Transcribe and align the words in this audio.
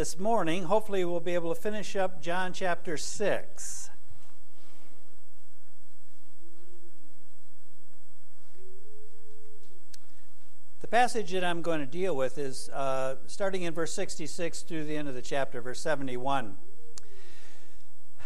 this 0.00 0.18
morning. 0.18 0.62
Hopefully, 0.62 1.04
we'll 1.04 1.20
be 1.20 1.34
able 1.34 1.54
to 1.54 1.60
finish 1.60 1.94
up 1.94 2.22
John 2.22 2.54
chapter 2.54 2.96
6. 2.96 3.90
The 10.80 10.86
passage 10.86 11.32
that 11.32 11.44
I'm 11.44 11.60
going 11.60 11.80
to 11.80 11.86
deal 11.86 12.16
with 12.16 12.38
is 12.38 12.70
uh, 12.70 13.16
starting 13.26 13.60
in 13.60 13.74
verse 13.74 13.92
66 13.92 14.62
through 14.62 14.84
the 14.84 14.96
end 14.96 15.06
of 15.06 15.14
the 15.14 15.20
chapter, 15.20 15.60
verse 15.60 15.82
71. 15.82 16.56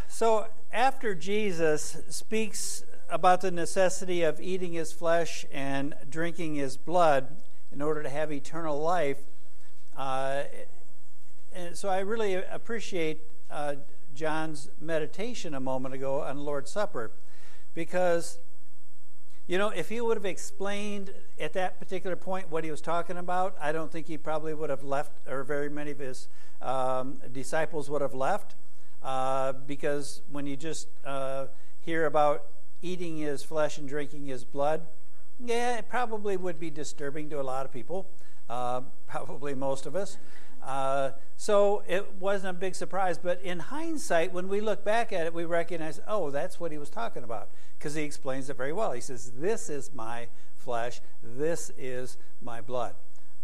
So, 0.06 0.46
after 0.72 1.16
Jesus 1.16 1.96
speaks 2.09 2.84
about 3.11 3.41
the 3.41 3.50
necessity 3.50 4.22
of 4.22 4.41
eating 4.41 4.75
his 4.75 4.93
flesh 4.93 5.45
and 5.50 5.96
drinking 6.09 6.54
his 6.54 6.77
blood 6.77 7.43
in 7.72 7.82
order 7.82 8.04
to 8.04 8.11
have 8.11 8.30
eternal 8.30 8.80
life, 8.80 9.22
uh, 9.96 10.45
so 11.72 11.89
I 11.89 12.00
really 12.00 12.35
appreciate 12.35 13.21
uh, 13.50 13.76
John's 14.14 14.71
meditation 14.81 15.54
a 15.54 15.61
moment 15.61 15.94
ago 15.94 16.22
on 16.22 16.36
the 16.36 16.43
Lord's 16.43 16.71
Supper 16.71 17.13
because, 17.75 18.39
you 19.46 19.58
know, 19.58 19.71
if 19.71 19.89
he 19.89 20.00
would 20.00 20.17
have 20.17 20.25
explained 20.25 21.13
at 21.39 21.53
that 21.54 21.79
particular 21.79 22.17
point 22.17 22.50
what 22.50 22.64
he 22.64 22.71
was 22.71 22.80
talking 22.80 23.17
about, 23.17 23.57
I 23.61 23.72
don't 23.72 23.90
think 23.90 24.07
he 24.07 24.17
probably 24.17 24.54
would 24.54 24.71
have 24.71 24.82
left, 24.82 25.13
or 25.29 25.44
very 25.44 25.68
many 25.68 25.90
of 25.90 25.99
his 25.99 26.29
um, 26.63 27.21
disciples 27.32 27.91
would 27.91 28.02
have 28.02 28.14
left. 28.14 28.55
Uh, 29.02 29.52
because 29.52 30.22
when 30.30 30.46
you 30.46 30.57
just 30.57 30.89
uh, 31.05 31.46
hear 31.80 32.06
about 32.06 32.44
eating 32.80 33.19
his 33.19 33.42
flesh 33.42 33.77
and 33.77 33.89
drinking 33.89 34.27
his 34.27 34.44
blood, 34.44 34.86
yeah, 35.39 35.77
it 35.77 35.89
probably 35.89 36.36
would 36.36 36.58
be 36.58 36.70
disturbing 36.70 37.28
to 37.30 37.41
a 37.41 37.42
lot 37.42 37.66
of 37.66 37.72
people, 37.72 38.08
uh, 38.48 38.83
probably 39.06 39.55
most 39.55 39.86
of 39.86 39.97
us. 39.97 40.19
Uh, 40.62 41.11
so 41.36 41.82
it 41.86 42.14
wasn't 42.19 42.56
a 42.56 42.58
big 42.58 42.74
surprise. 42.74 43.19
But 43.19 43.41
in 43.42 43.58
hindsight, 43.58 44.32
when 44.32 44.48
we 44.48 44.60
look 44.60 44.84
back 44.84 45.12
at 45.12 45.27
it, 45.27 45.34
we 45.34 45.44
recognize, 45.44 46.00
oh, 46.08 46.30
that's 46.30 46.58
what 46.58 46.72
he 46.72 46.78
was 46.78 46.91
talking 46.91 47.22
about, 47.22 47.50
because 47.78 47.94
he 47.94 48.02
explains 48.02 48.48
it 48.48 48.56
very 48.56 48.72
well. 48.72 48.92
He 48.92 49.00
says, 49.00 49.32
This 49.36 49.69
is 49.69 49.91
my 49.94 50.28
flesh, 50.56 51.00
this 51.22 51.70
is 51.77 52.16
my 52.41 52.60
blood. 52.60 52.94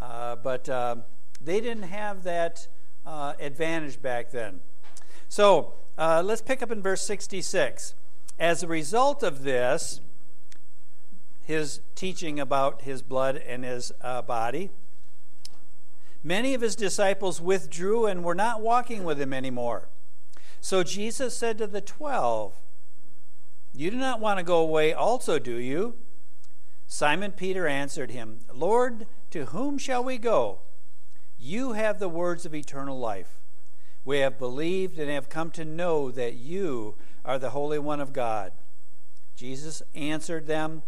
Uh, 0.00 0.36
but 0.36 0.69
um, 0.70 1.03
they 1.41 1.60
didn't 1.60 1.84
have 1.84 2.22
that 2.25 2.66
uh, 3.05 3.34
advantage 3.38 4.00
back 4.00 4.30
then. 4.30 4.60
So 5.28 5.75
uh, 5.98 6.22
let's 6.25 6.41
pick 6.42 6.62
up 6.62 6.70
in 6.70 6.82
verse 6.82 7.03
66. 7.03 7.94
As 8.38 8.62
a 8.62 8.66
result 8.66 9.22
of 9.22 9.42
this, 9.42 10.00
his 11.44 11.80
teaching 11.94 12.41
about 12.41 12.82
his 12.82 13.03
blood 13.03 13.36
and 13.36 13.64
his 13.64 13.92
uh, 14.00 14.22
body, 14.22 14.70
Many 16.22 16.54
of 16.54 16.60
his 16.60 16.76
disciples 16.76 17.40
withdrew 17.40 18.06
and 18.06 18.22
were 18.22 18.34
not 18.34 18.60
walking 18.60 19.04
with 19.04 19.20
him 19.20 19.32
anymore. 19.32 19.88
So 20.60 20.82
Jesus 20.82 21.36
said 21.36 21.56
to 21.58 21.66
the 21.66 21.80
twelve, 21.80 22.58
You 23.74 23.90
do 23.90 23.96
not 23.96 24.20
want 24.20 24.38
to 24.38 24.44
go 24.44 24.58
away 24.58 24.92
also, 24.92 25.38
do 25.38 25.56
you? 25.56 25.96
Simon 26.86 27.32
Peter 27.32 27.66
answered 27.66 28.10
him, 28.10 28.41
Lord, 28.52 29.06
to 29.30 29.46
whom 29.46 29.78
shall 29.78 30.04
we 30.04 30.18
go? 30.18 30.58
You 31.38 31.72
have 31.72 31.98
the 31.98 32.08
words 32.08 32.44
of 32.44 32.54
eternal 32.54 32.98
life. 32.98 33.41
We 34.04 34.18
have 34.18 34.38
believed 34.38 34.98
and 34.98 35.10
have 35.10 35.28
come 35.28 35.50
to 35.52 35.64
know 35.64 36.10
that 36.10 36.34
you 36.34 36.96
are 37.24 37.38
the 37.38 37.50
Holy 37.50 37.78
One 37.78 38.00
of 38.00 38.12
God. 38.12 38.52
Jesus 39.36 39.82
answered 39.94 40.46
them, 40.46 40.82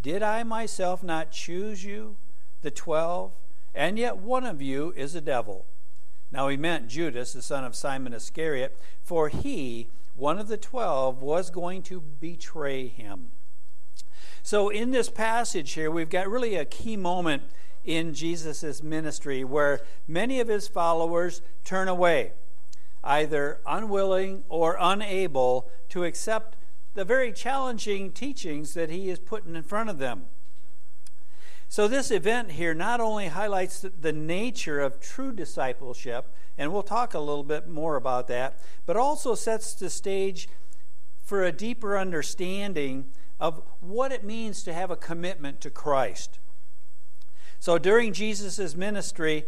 Did 0.00 0.22
I 0.22 0.44
myself 0.44 1.02
not 1.02 1.32
choose 1.32 1.84
you, 1.84 2.16
the 2.62 2.70
twelve? 2.70 3.32
And 3.74 3.98
yet 3.98 4.18
one 4.18 4.44
of 4.44 4.60
you 4.60 4.92
is 4.96 5.14
a 5.14 5.20
devil. 5.20 5.66
Now 6.32 6.48
he 6.48 6.56
meant 6.56 6.88
Judas, 6.88 7.32
the 7.32 7.42
son 7.42 7.64
of 7.64 7.74
Simon 7.74 8.12
Iscariot, 8.12 8.78
for 9.02 9.28
he, 9.28 9.88
one 10.14 10.38
of 10.38 10.48
the 10.48 10.56
twelve, 10.56 11.20
was 11.20 11.50
going 11.50 11.82
to 11.84 12.00
betray 12.00 12.86
him. 12.86 13.32
So 14.42 14.68
in 14.68 14.90
this 14.90 15.10
passage 15.10 15.72
here, 15.72 15.90
we've 15.90 16.08
got 16.08 16.28
really 16.28 16.54
a 16.54 16.64
key 16.64 16.96
moment 16.96 17.42
in 17.84 18.14
Jesus' 18.14 18.82
ministry 18.82 19.44
where 19.44 19.80
many 20.06 20.40
of 20.40 20.48
his 20.48 20.68
followers 20.68 21.42
turn 21.64 21.88
away, 21.88 22.32
either 23.02 23.60
unwilling 23.66 24.44
or 24.48 24.76
unable 24.78 25.70
to 25.88 26.04
accept 26.04 26.56
the 26.94 27.04
very 27.04 27.32
challenging 27.32 28.12
teachings 28.12 28.74
that 28.74 28.90
he 28.90 29.10
is 29.10 29.18
putting 29.18 29.56
in 29.56 29.62
front 29.62 29.90
of 29.90 29.98
them. 29.98 30.26
So, 31.70 31.86
this 31.86 32.10
event 32.10 32.50
here 32.50 32.74
not 32.74 33.00
only 33.00 33.28
highlights 33.28 33.86
the 34.00 34.12
nature 34.12 34.80
of 34.80 34.98
true 34.98 35.30
discipleship, 35.30 36.34
and 36.58 36.72
we'll 36.72 36.82
talk 36.82 37.14
a 37.14 37.20
little 37.20 37.44
bit 37.44 37.68
more 37.68 37.94
about 37.94 38.26
that, 38.26 38.58
but 38.86 38.96
also 38.96 39.36
sets 39.36 39.72
the 39.74 39.88
stage 39.88 40.48
for 41.22 41.44
a 41.44 41.52
deeper 41.52 41.96
understanding 41.96 43.12
of 43.38 43.62
what 43.78 44.10
it 44.10 44.24
means 44.24 44.64
to 44.64 44.72
have 44.72 44.90
a 44.90 44.96
commitment 44.96 45.60
to 45.60 45.70
Christ. 45.70 46.40
So, 47.60 47.78
during 47.78 48.12
Jesus' 48.12 48.74
ministry, 48.74 49.44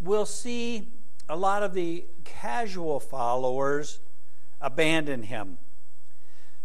we'll 0.00 0.26
see 0.26 0.88
a 1.28 1.36
lot 1.36 1.62
of 1.62 1.72
the 1.72 2.04
casual 2.24 2.98
followers 2.98 4.00
abandon 4.60 5.22
him, 5.22 5.58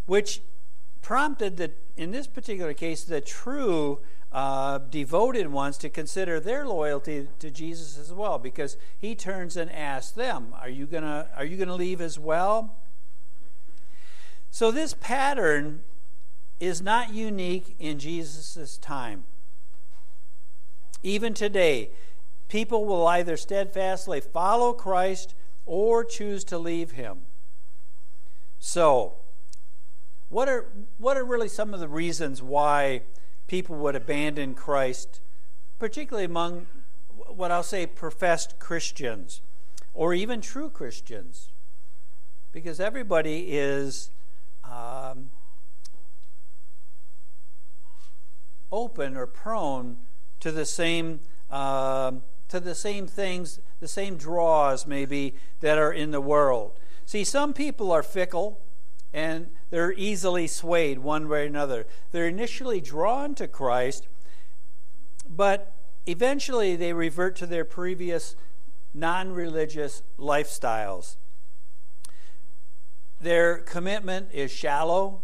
which 0.07 0.41
prompted 1.03 1.57
the, 1.57 1.73
in 1.97 2.11
this 2.11 2.27
particular 2.27 2.73
case, 2.73 3.03
the 3.03 3.21
true 3.21 3.99
uh, 4.31 4.77
devoted 4.77 5.47
ones 5.47 5.77
to 5.79 5.89
consider 5.89 6.39
their 6.39 6.65
loyalty 6.65 7.27
to 7.39 7.49
Jesus 7.49 7.97
as 7.97 8.13
well, 8.13 8.37
because 8.37 8.77
he 8.97 9.15
turns 9.15 9.57
and 9.57 9.71
asks 9.71 10.11
them, 10.11 10.53
"Are 10.61 10.69
you 10.69 10.85
gonna 10.85 11.29
Are 11.35 11.45
you 11.45 11.57
gonna 11.57 11.75
leave 11.75 11.99
as 12.01 12.19
well?" 12.19 12.75
So 14.51 14.71
this 14.71 14.93
pattern 14.93 15.83
is 16.59 16.81
not 16.81 17.13
unique 17.13 17.75
in 17.79 17.99
Jesus' 17.99 18.77
time. 18.77 19.25
Even 21.03 21.33
today, 21.33 21.91
people 22.47 22.85
will 22.85 23.07
either 23.07 23.37
steadfastly 23.37 24.19
follow 24.19 24.73
Christ 24.73 25.35
or 25.65 26.03
choose 26.03 26.43
to 26.45 26.57
leave 26.57 26.91
him. 26.91 27.25
So, 28.59 29.15
what 30.29 30.49
are, 30.49 30.65
what 30.97 31.17
are 31.17 31.23
really 31.23 31.47
some 31.47 31.73
of 31.73 31.79
the 31.79 31.87
reasons 31.87 32.41
why 32.41 33.01
people 33.47 33.75
would 33.77 33.95
abandon 33.95 34.53
Christ, 34.55 35.21
particularly 35.79 36.25
among 36.25 36.67
what 37.27 37.51
I'll 37.51 37.63
say 37.63 37.85
professed 37.85 38.59
Christians 38.59 39.41
or 39.93 40.13
even 40.13 40.41
true 40.41 40.69
Christians? 40.69 41.49
Because 42.51 42.79
everybody 42.79 43.47
is 43.51 44.11
um, 44.63 45.31
open 48.71 49.15
or 49.15 49.27
prone 49.27 49.97
to 50.39 50.51
the 50.51 50.65
same. 50.65 51.21
Uh, 51.49 52.11
to 52.49 52.59
the 52.59 52.75
same 52.75 53.07
things, 53.07 53.59
the 53.79 53.87
same 53.87 54.15
draws 54.15 54.87
maybe 54.87 55.35
that 55.59 55.77
are 55.77 55.91
in 55.91 56.11
the 56.11 56.21
world. 56.21 56.79
See, 57.05 57.23
some 57.23 57.53
people 57.53 57.91
are 57.91 58.03
fickle 58.03 58.61
and 59.13 59.49
they're 59.69 59.93
easily 59.93 60.47
swayed 60.47 60.99
one 60.99 61.27
way 61.27 61.43
or 61.43 61.45
another. 61.45 61.87
They're 62.11 62.27
initially 62.27 62.81
drawn 62.81 63.35
to 63.35 63.47
Christ, 63.47 64.07
but 65.27 65.73
eventually 66.05 66.75
they 66.75 66.93
revert 66.93 67.35
to 67.37 67.45
their 67.45 67.65
previous 67.65 68.35
non 68.93 69.31
religious 69.31 70.03
lifestyles. 70.17 71.17
Their 73.19 73.57
commitment 73.57 74.29
is 74.33 74.51
shallow, 74.51 75.21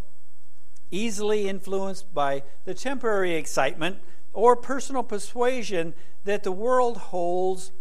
easily 0.90 1.48
influenced 1.48 2.14
by 2.14 2.44
the 2.66 2.74
temporary 2.74 3.36
excitement 3.36 4.00
or 4.34 4.56
personal 4.56 5.04
persuasion 5.04 5.94
that 6.24 6.44
the 6.44 6.52
world 6.52 6.98
holds. 6.98 7.72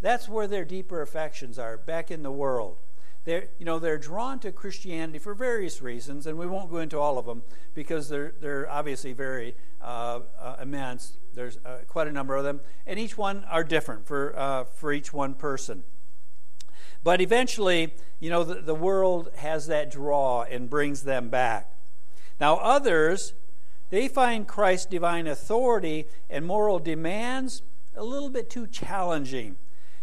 That's 0.00 0.28
where 0.28 0.46
their 0.46 0.64
deeper 0.64 1.00
affections 1.00 1.58
are, 1.58 1.76
back 1.76 2.10
in 2.10 2.22
the 2.22 2.32
world 2.32 2.78
they're, 3.24 3.48
you 3.58 3.64
know, 3.64 3.78
they're 3.78 3.98
drawn 3.98 4.38
to 4.40 4.52
Christianity 4.52 5.18
for 5.18 5.34
various 5.34 5.80
reasons, 5.80 6.26
and 6.26 6.38
we 6.38 6.46
won't 6.46 6.70
go 6.70 6.78
into 6.78 6.98
all 6.98 7.18
of 7.18 7.24
them 7.24 7.42
because 7.74 8.08
they're, 8.08 8.34
they're 8.40 8.70
obviously 8.70 9.12
very 9.14 9.56
uh, 9.80 10.20
uh, 10.38 10.56
immense. 10.60 11.16
There's 11.32 11.58
uh, 11.64 11.78
quite 11.88 12.06
a 12.06 12.12
number 12.12 12.36
of 12.36 12.44
them, 12.44 12.60
and 12.86 12.98
each 12.98 13.16
one 13.16 13.44
are 13.44 13.64
different 13.64 14.06
for, 14.06 14.38
uh, 14.38 14.64
for 14.64 14.92
each 14.92 15.12
one 15.12 15.34
person. 15.34 15.84
But 17.02 17.20
eventually, 17.20 17.94
you 18.20 18.30
know, 18.30 18.44
the, 18.44 18.56
the 18.56 18.74
world 18.74 19.30
has 19.36 19.66
that 19.66 19.90
draw 19.90 20.42
and 20.42 20.68
brings 20.68 21.02
them 21.02 21.28
back. 21.28 21.70
Now, 22.40 22.56
others, 22.56 23.34
they 23.90 24.08
find 24.08 24.46
Christ's 24.48 24.86
divine 24.86 25.26
authority 25.26 26.06
and 26.28 26.44
moral 26.44 26.78
demands 26.78 27.62
a 27.96 28.04
little 28.04 28.30
bit 28.30 28.50
too 28.50 28.66
challenging. 28.66 29.56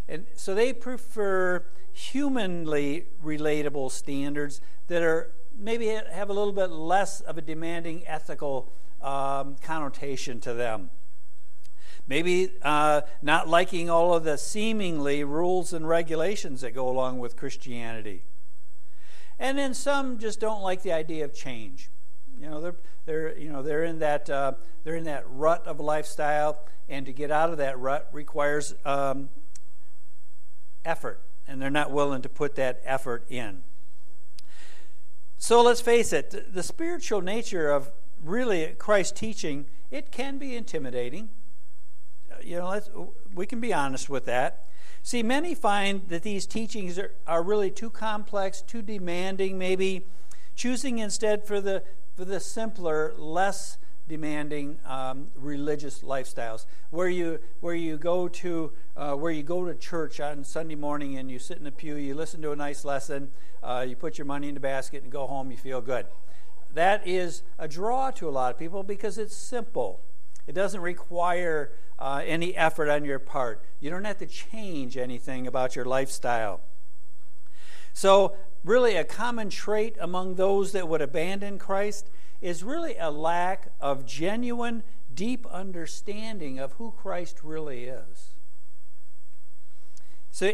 And 0.07 0.25
so 0.35 0.53
they 0.53 0.73
prefer 0.73 1.65
humanly 1.93 3.05
relatable 3.23 3.91
standards 3.91 4.61
that 4.87 5.03
are 5.03 5.31
maybe 5.57 5.87
have 5.87 6.29
a 6.29 6.33
little 6.33 6.53
bit 6.53 6.69
less 6.69 7.21
of 7.21 7.37
a 7.37 7.41
demanding 7.41 8.03
ethical 8.07 8.71
um, 9.01 9.55
connotation 9.61 10.39
to 10.41 10.53
them. 10.53 10.89
Maybe 12.07 12.51
uh, 12.61 13.01
not 13.21 13.47
liking 13.47 13.89
all 13.89 14.13
of 14.13 14.23
the 14.23 14.37
seemingly 14.37 15.23
rules 15.23 15.71
and 15.71 15.87
regulations 15.87 16.61
that 16.61 16.73
go 16.73 16.89
along 16.89 17.19
with 17.19 17.37
Christianity. 17.37 18.23
And 19.39 19.57
then 19.57 19.73
some 19.73 20.17
just 20.17 20.39
don't 20.39 20.61
like 20.61 20.81
the 20.83 20.91
idea 20.91 21.25
of 21.25 21.33
change. 21.33 21.89
You 22.39 22.49
know, 22.49 22.61
they're, 22.61 22.75
they're, 23.05 23.37
you 23.37 23.51
know, 23.51 23.61
they're, 23.61 23.83
in 23.83 23.99
that, 23.99 24.29
uh, 24.29 24.53
they're 24.83 24.95
in 24.95 25.03
that 25.05 25.25
rut 25.29 25.65
of 25.67 25.79
lifestyle, 25.79 26.59
and 26.89 27.05
to 27.05 27.13
get 27.13 27.31
out 27.31 27.49
of 27.49 27.57
that 27.57 27.79
rut 27.79 28.09
requires 28.11 28.73
um, 28.83 29.29
effort, 30.83 31.21
and 31.47 31.61
they're 31.61 31.69
not 31.69 31.91
willing 31.91 32.21
to 32.21 32.29
put 32.29 32.55
that 32.55 32.81
effort 32.83 33.25
in. 33.29 33.63
So 35.37 35.61
let's 35.61 35.81
face 35.81 36.13
it, 36.13 36.53
the 36.53 36.63
spiritual 36.63 37.21
nature 37.21 37.71
of 37.71 37.91
really 38.23 38.67
Christ's 38.77 39.19
teaching, 39.19 39.65
it 39.89 40.11
can 40.11 40.37
be 40.37 40.55
intimidating. 40.55 41.29
Uh, 42.31 42.35
you 42.43 42.57
know, 42.57 43.13
we 43.33 43.45
can 43.45 43.59
be 43.59 43.73
honest 43.73 44.09
with 44.09 44.25
that. 44.25 44.67
See, 45.03 45.23
many 45.23 45.55
find 45.55 46.07
that 46.09 46.21
these 46.21 46.45
teachings 46.45 46.99
are, 46.99 47.13
are 47.25 47.41
really 47.41 47.71
too 47.71 47.89
complex, 47.89 48.61
too 48.61 48.83
demanding, 48.83 49.57
maybe 49.57 50.05
choosing 50.55 50.99
instead 50.99 51.45
for 51.45 51.59
the, 51.59 51.83
for 52.15 52.23
the 52.23 52.39
simpler, 52.39 53.13
less 53.17 53.77
demanding 54.07 54.79
um, 54.85 55.27
religious 55.35 56.01
lifestyles, 56.01 56.65
where 56.89 57.07
you 57.09 57.39
where 57.59 57.75
you 57.75 57.97
go 57.97 58.27
to 58.27 58.71
uh, 58.97 59.13
where 59.13 59.31
you 59.31 59.43
go 59.43 59.65
to 59.65 59.75
church 59.75 60.19
on 60.19 60.43
Sunday 60.43 60.75
morning 60.75 61.17
and 61.17 61.31
you 61.31 61.39
sit 61.39 61.57
in 61.57 61.63
the 61.63 61.71
pew, 61.71 61.95
you 61.95 62.15
listen 62.15 62.41
to 62.41 62.51
a 62.51 62.55
nice 62.55 62.83
lesson, 62.83 63.31
uh, 63.63 63.85
you 63.87 63.95
put 63.95 64.17
your 64.17 64.25
money 64.25 64.47
in 64.47 64.53
the 64.53 64.59
basket 64.59 65.03
and 65.03 65.11
go 65.11 65.27
home, 65.27 65.51
you 65.51 65.57
feel 65.57 65.81
good. 65.81 66.05
That 66.73 67.05
is 67.05 67.43
a 67.59 67.67
draw 67.67 68.11
to 68.11 68.29
a 68.29 68.31
lot 68.31 68.53
of 68.53 68.59
people 68.59 68.83
because 68.83 69.17
it's 69.17 69.35
simple. 69.35 70.01
It 70.47 70.53
doesn't 70.53 70.81
require 70.81 71.71
uh, 71.99 72.21
any 72.25 72.55
effort 72.55 72.89
on 72.89 73.05
your 73.05 73.19
part. 73.19 73.63
You 73.79 73.89
don't 73.89 74.05
have 74.05 74.17
to 74.19 74.25
change 74.25 74.97
anything 74.97 75.47
about 75.47 75.75
your 75.75 75.85
lifestyle. 75.85 76.61
So, 77.93 78.35
really, 78.63 78.95
a 78.95 79.03
common 79.03 79.49
trait 79.49 79.97
among 79.99 80.35
those 80.35 80.71
that 80.71 80.87
would 80.87 81.01
abandon 81.01 81.59
Christ 81.59 82.09
is 82.41 82.63
really 82.63 82.97
a 82.97 83.11
lack 83.11 83.71
of 83.79 84.05
genuine, 84.05 84.83
deep 85.13 85.45
understanding 85.47 86.59
of 86.59 86.73
who 86.73 86.91
Christ 86.91 87.39
really 87.43 87.85
is. 87.85 88.33
So, 90.31 90.53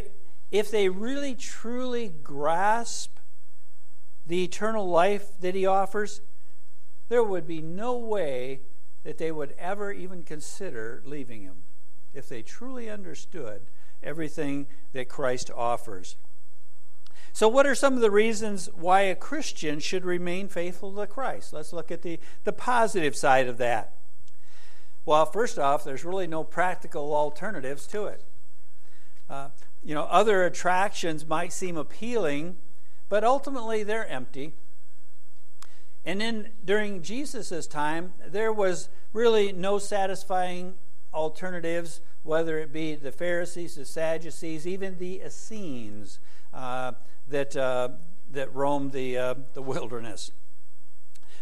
if 0.51 0.71
they 0.71 0.89
really 0.89 1.35
truly 1.35 2.09
grasp 2.09 3.17
the 4.25 4.43
eternal 4.43 4.87
life 4.87 5.39
that 5.39 5.55
he 5.55 5.65
offers, 5.65 6.21
there 7.09 7.23
would 7.23 7.47
be 7.47 7.61
no 7.61 7.97
way 7.97 8.61
that 9.03 9.17
they 9.17 9.31
would 9.31 9.53
ever 9.57 9.91
even 9.91 10.23
consider 10.23 11.01
leaving 11.05 11.43
him 11.43 11.63
if 12.13 12.27
they 12.27 12.41
truly 12.41 12.89
understood 12.89 13.61
everything 14.03 14.67
that 14.93 15.07
Christ 15.07 15.49
offers. 15.55 16.15
So, 17.37 17.47
what 17.47 17.67
are 17.67 17.75
some 17.75 17.93
of 17.93 18.01
the 18.01 18.09
reasons 18.09 18.67
why 18.73 19.01
a 19.01 19.13
Christian 19.13 19.79
should 19.79 20.03
remain 20.03 20.47
faithful 20.47 20.91
to 20.95 21.05
Christ? 21.05 21.53
Let's 21.53 21.71
look 21.71 21.91
at 21.91 22.01
the, 22.01 22.19
the 22.45 22.51
positive 22.51 23.15
side 23.15 23.47
of 23.47 23.59
that. 23.59 23.93
Well, 25.05 25.23
first 25.23 25.59
off, 25.59 25.83
there's 25.83 26.03
really 26.03 26.25
no 26.25 26.43
practical 26.43 27.13
alternatives 27.13 27.85
to 27.89 28.05
it. 28.05 28.23
Uh, 29.29 29.49
you 29.83 29.93
know, 29.93 30.05
other 30.05 30.45
attractions 30.45 31.27
might 31.27 31.53
seem 31.53 31.77
appealing, 31.77 32.57
but 33.07 33.23
ultimately 33.23 33.83
they're 33.83 34.07
empty. 34.07 34.53
And 36.03 36.19
then 36.19 36.49
during 36.65 37.03
Jesus' 37.03 37.67
time, 37.67 38.13
there 38.25 38.51
was 38.51 38.89
really 39.13 39.53
no 39.53 39.77
satisfying 39.77 40.73
alternatives, 41.13 42.01
whether 42.23 42.57
it 42.57 42.73
be 42.73 42.95
the 42.95 43.11
Pharisees, 43.11 43.75
the 43.75 43.85
Sadducees, 43.85 44.65
even 44.65 44.97
the 44.97 45.21
Essenes. 45.23 46.17
Uh, 46.57 46.92
that, 47.27 47.56
uh, 47.56 47.89
that 48.31 48.51
roamed 48.56 48.92
the, 48.92 49.15
uh, 49.15 49.36
the 49.54 49.62
wilderness. 49.62 50.31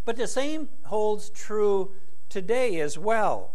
But 0.04 0.18
the 0.18 0.28
same 0.28 0.68
holds 0.88 1.30
true 1.30 1.92
today 2.28 2.82
as 2.82 2.98
well. 2.98 3.54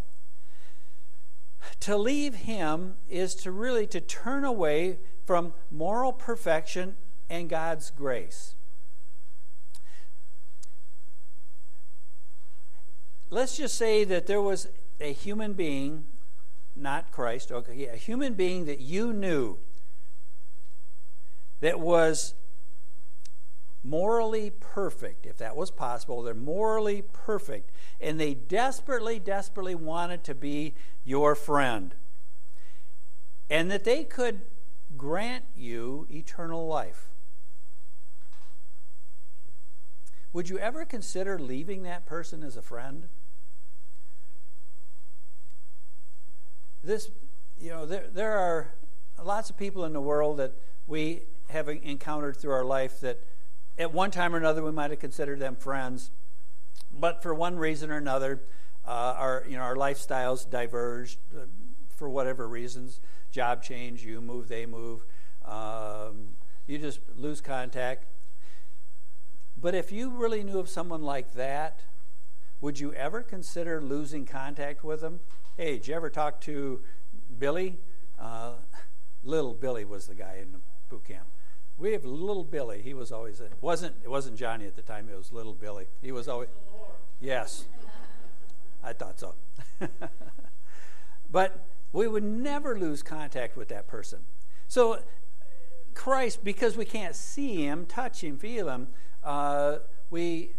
To 1.81 1.99
leave 1.99 2.35
him 2.35 2.95
is 3.11 3.35
to 3.37 3.53
really 3.53 3.87
to 3.89 4.01
turn 4.01 4.43
away 4.43 5.01
from 5.27 5.53
moral 5.71 6.15
perfection 6.15 6.97
and 7.29 7.51
God's 7.51 7.91
grace. 7.91 8.55
Let's 13.29 13.59
just 13.59 13.77
say 13.77 14.05
that 14.05 14.27
there 14.27 14.41
was 14.41 14.69
a 14.99 15.13
human 15.13 15.53
being, 15.53 16.07
not 16.75 17.13
Christ, 17.13 17.53
okay, 17.53 17.85
a 17.89 17.97
human 17.97 18.33
being 18.33 18.65
that 18.65 18.81
you 18.81 19.13
knew 19.13 19.59
that 21.61 21.79
was 21.79 22.35
morally 23.83 24.51
perfect, 24.51 25.27
if 25.27 25.39
that 25.39 25.57
was 25.57 25.71
possible. 25.71 26.23
They're 26.23 26.35
morally 26.35 27.03
perfect. 27.03 27.71
And 28.01 28.21
they 28.21 28.35
desperately, 28.35 29.19
desperately 29.19 29.75
wanted 29.75 30.25
to 30.25 30.35
be 30.35 30.75
your 31.05 31.35
friend. 31.35 31.95
And 33.49 33.71
that 33.71 33.85
they 33.85 34.05
could 34.05 34.43
grant 34.97 35.45
you 35.57 36.07
eternal 36.11 36.67
life. 36.67 37.09
Would 40.33 40.49
you 40.49 40.59
ever 40.59 40.85
consider 40.85 41.39
leaving 41.39 41.83
that 41.83 42.07
person 42.07 42.43
as 42.43 42.57
a 42.57 42.63
friend? 42.63 43.09
This, 46.85 47.11
you 47.61 47.71
know, 47.71 47.85
there, 47.85 48.05
there 48.13 48.39
are 48.39 48.73
lots 49.23 49.51
of 49.51 49.59
people 49.59 49.85
in 49.85 49.93
the 49.93 50.01
world 50.01 50.39
that 50.39 50.53
we 50.87 51.23
have 51.51 51.69
encountered 51.69 52.37
through 52.37 52.53
our 52.53 52.65
life 52.65 53.01
that 53.01 53.23
at 53.79 53.93
one 53.93 54.11
time 54.11 54.35
or 54.35 54.39
another 54.39 54.63
we 54.63 54.73
might 54.73 54.91
have 54.91 55.01
considered 55.01 55.39
them 55.39 55.57
friends, 55.57 56.11
but 56.93 57.23
for 57.23 57.35
one 57.35 57.57
reason 57.57 57.91
or 57.91 57.97
another, 57.97 58.43
uh, 58.87 59.15
our 59.17 59.45
you 59.49 59.57
know 59.57 59.63
our 59.63 59.77
lifestyles 59.77 60.49
diverged 60.49 61.19
uh, 61.37 61.43
for 61.97 62.09
whatever 62.09 62.49
reasons. 62.49 63.01
Job 63.31 63.63
change, 63.63 64.03
you 64.03 64.21
move, 64.21 64.49
they 64.49 64.67
move. 64.67 65.05
Um, 65.45 66.37
you 66.67 66.79
just 66.79 67.01
lose 67.17 67.41
contact. 67.41 68.07
But 69.61 69.75
if 69.75 69.93
you 69.93 70.11
really 70.11 70.43
knew 70.43 70.59
of 70.59 70.69
someone 70.69 71.03
like 71.03 71.35
that, 71.35 71.83
would 72.61 72.81
you 72.81 72.93
ever 72.95 73.23
consider 73.23 73.81
losing 73.81 74.25
contact 74.25 74.83
with 74.83 75.01
them? 75.01 75.21
Hey, 75.57 75.73
did 75.79 75.89
you 75.89 75.95
ever 75.95 76.11
talk 76.11 76.41
to 76.43 76.81
Billy? 77.39 77.79
Uh, 78.19 78.53
little 79.23 79.55
Billy 79.55 79.85
was 79.85 80.07
the 80.07 80.15
guy 80.15 80.39
in 80.43 80.53
the 80.53 80.61
boot 80.89 81.05
camp. 81.05 81.27
We 81.81 81.93
have 81.93 82.05
little 82.05 82.45
Billy. 82.45 82.83
He 82.83 82.93
was 82.93 83.11
always 83.11 83.41
it 83.41 83.53
wasn't 83.63 83.97
it 84.05 84.11
wasn't 84.11 84.37
Johnny 84.37 84.67
at 84.67 84.77
the 84.77 84.83
time. 84.83 85.09
It 85.11 85.17
was 85.17 85.33
little 85.33 85.55
Billy. 85.55 85.87
He 86.03 86.13
was 86.13 86.29
always 86.29 86.51
yes. 87.21 87.65
I 88.85 88.93
thought 88.93 89.19
so. 89.19 89.35
but 91.31 91.67
we 91.93 92.07
would 92.07 92.23
never 92.23 92.79
lose 92.79 93.03
contact 93.03 93.57
with 93.57 93.69
that 93.69 93.87
person. 93.87 94.21
So 94.69 95.01
Christ, 95.95 96.45
because 96.45 96.77
we 96.77 96.85
can't 96.85 97.17
see 97.17 97.65
him, 97.65 97.87
touch 97.87 98.23
him, 98.23 98.39
feel 98.39 98.69
him, 98.69 98.89
uh, 99.25 99.79
we 100.11 100.51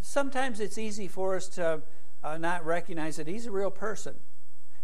sometimes 0.00 0.60
it's 0.60 0.78
easy 0.78 1.08
for 1.08 1.36
us 1.36 1.46
to 1.48 1.82
uh, 2.22 2.38
not 2.38 2.64
recognize 2.64 3.16
that 3.16 3.28
he's 3.28 3.44
a 3.44 3.50
real 3.50 3.70
person. 3.70 4.14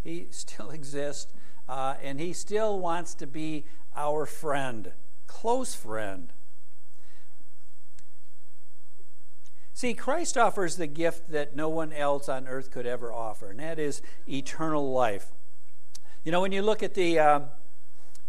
He 0.05 0.27
still 0.31 0.71
exists, 0.71 1.33
uh, 1.71 1.95
and 2.03 2.21
he 2.21 2.35
still 2.35 2.79
wants 2.79 3.15
to 3.15 3.27
be 3.27 3.65
our 3.97 4.27
friend 4.27 4.93
close 5.31 5.77
friend. 5.77 6.33
See, 9.73 9.95
Christ 9.95 10.37
offers 10.37 10.75
the 10.75 10.89
gift 10.89 11.31
that 11.31 11.55
no 11.55 11.69
one 11.69 11.93
else 11.93 12.29
on 12.29 12.49
earth 12.49 12.73
could 12.73 12.85
ever 12.85 13.13
offer, 13.13 13.51
and 13.51 13.61
that 13.61 13.79
is 13.79 14.03
eternal 14.29 14.93
life. 14.93 15.31
You 16.25 16.33
know, 16.33 16.41
when 16.41 16.51
you 16.51 16.63
look 16.63 16.83
at 16.83 16.95
the, 16.95 17.21
uh, 17.21 17.41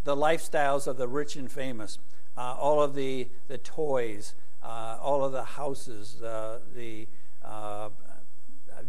the 0.03 0.15
lifestyles 0.15 0.86
of 0.86 0.98
the 0.98 1.08
rich 1.08 1.36
and 1.36 1.51
famous, 1.51 1.98
uh, 2.38 2.55
all 2.58 2.81
of 2.84 2.93
the, 2.93 3.29
the 3.48 3.58
toys, 3.58 4.36
uh, 4.62 5.00
all 5.01 5.25
of 5.25 5.31
the 5.31 5.43
houses, 5.43 6.22
uh, 6.22 6.60
the, 6.75 7.08
uh, 7.43 7.89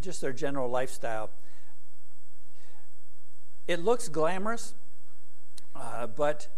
just 0.03 0.21
their 0.21 0.35
general 0.35 0.69
lifestyle, 0.69 1.31
it 3.67 3.83
looks 3.83 4.09
glamorous, 4.09 4.75
uh, 5.75 6.07
but 6.07 6.49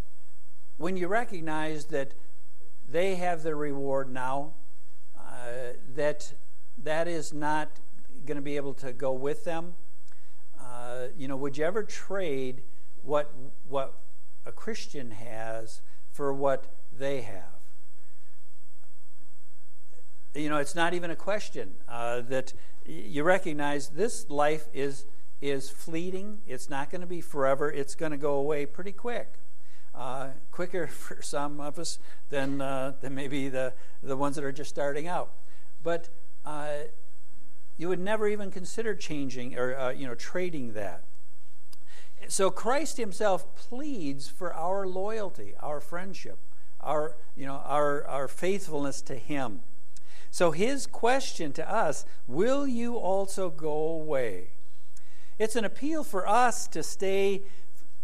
when 0.77 0.97
you 0.97 1.07
recognize 1.07 1.85
that 1.85 2.13
they 2.87 3.15
have 3.15 3.43
their 3.43 3.55
reward 3.55 4.11
now, 4.11 4.53
uh, 5.17 5.73
that 5.95 6.33
that 6.83 7.07
is 7.07 7.33
not 7.33 7.69
going 8.25 8.35
to 8.35 8.41
be 8.41 8.57
able 8.57 8.73
to 8.73 8.91
go 8.91 9.11
with 9.13 9.45
them, 9.45 9.75
uh, 10.59 11.07
you 11.17 11.27
know, 11.27 11.35
would 11.35 11.57
you 11.57 11.63
ever 11.63 11.83
trade 11.83 12.61
what 13.03 13.33
what 13.67 13.93
a 14.45 14.51
Christian 14.51 15.11
has 15.11 15.81
for 16.11 16.33
what 16.33 16.65
they 16.97 17.21
have? 17.21 17.43
You 20.33 20.49
know, 20.49 20.57
it's 20.57 20.75
not 20.75 20.93
even 20.93 21.11
a 21.11 21.15
question 21.15 21.75
uh, 21.87 22.21
that 22.21 22.53
you 22.85 23.23
recognize 23.23 23.89
this 23.89 24.29
life 24.29 24.67
is 24.73 25.05
is 25.41 25.69
fleeting. 25.69 26.41
It's 26.47 26.69
not 26.69 26.89
going 26.89 27.01
to 27.01 27.07
be 27.07 27.21
forever. 27.21 27.71
It's 27.71 27.95
going 27.95 28.11
to 28.11 28.17
go 28.17 28.33
away 28.33 28.65
pretty 28.65 28.91
quick. 28.91 29.35
Uh, 29.95 30.27
quicker 30.51 30.87
for 31.05 31.21
some 31.21 31.61
of 31.61 31.79
us 31.79 31.99
than, 32.29 32.59
uh, 32.59 32.93
than 32.99 33.15
maybe 33.15 33.47
the, 33.47 33.73
the 34.03 34.17
ones 34.17 34.35
that 34.35 34.43
are 34.43 34.51
just 34.51 34.69
starting 34.69 35.07
out. 35.07 35.31
But 35.81 36.09
uh, 36.45 36.87
you 37.77 37.87
would 37.87 37.99
never 37.99 38.27
even 38.27 38.51
consider 38.51 38.95
changing 38.95 39.57
or 39.57 39.77
uh, 39.77 39.91
you 39.91 40.07
know 40.07 40.15
trading 40.15 40.73
that. 40.73 41.03
So 42.27 42.49
Christ 42.49 42.97
Himself 42.97 43.55
pleads 43.55 44.27
for 44.27 44.53
our 44.53 44.87
loyalty, 44.87 45.53
our 45.59 45.79
friendship, 45.79 46.39
our 46.79 47.15
you 47.35 47.45
know 47.45 47.61
our 47.65 48.05
our 48.05 48.27
faithfulness 48.27 49.01
to 49.03 49.15
Him. 49.15 49.61
So 50.31 50.51
His 50.51 50.87
question 50.87 51.51
to 51.53 51.71
us: 51.71 52.05
Will 52.27 52.67
you 52.67 52.95
also 52.95 53.49
go 53.49 53.73
away? 53.73 54.49
It's 55.37 55.55
an 55.55 55.65
appeal 55.65 56.03
for 56.03 56.27
us 56.27 56.67
to 56.69 56.81
stay 56.81 57.43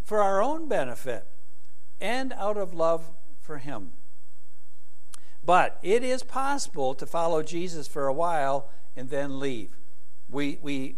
for 0.03 0.21
our 0.21 0.41
own 0.41 0.67
benefit 0.67 1.25
and 2.01 2.33
out 2.33 2.57
of 2.57 2.73
love 2.73 3.11
for 3.39 3.59
Him. 3.59 3.91
But 5.45 5.79
it 5.81 6.03
is 6.03 6.23
possible 6.23 6.93
to 6.95 7.05
follow 7.05 7.41
Jesus 7.43 7.87
for 7.87 8.07
a 8.07 8.13
while 8.13 8.69
and 8.95 9.09
then 9.09 9.39
leave. 9.39 9.77
We, 10.29 10.59
we 10.61 10.95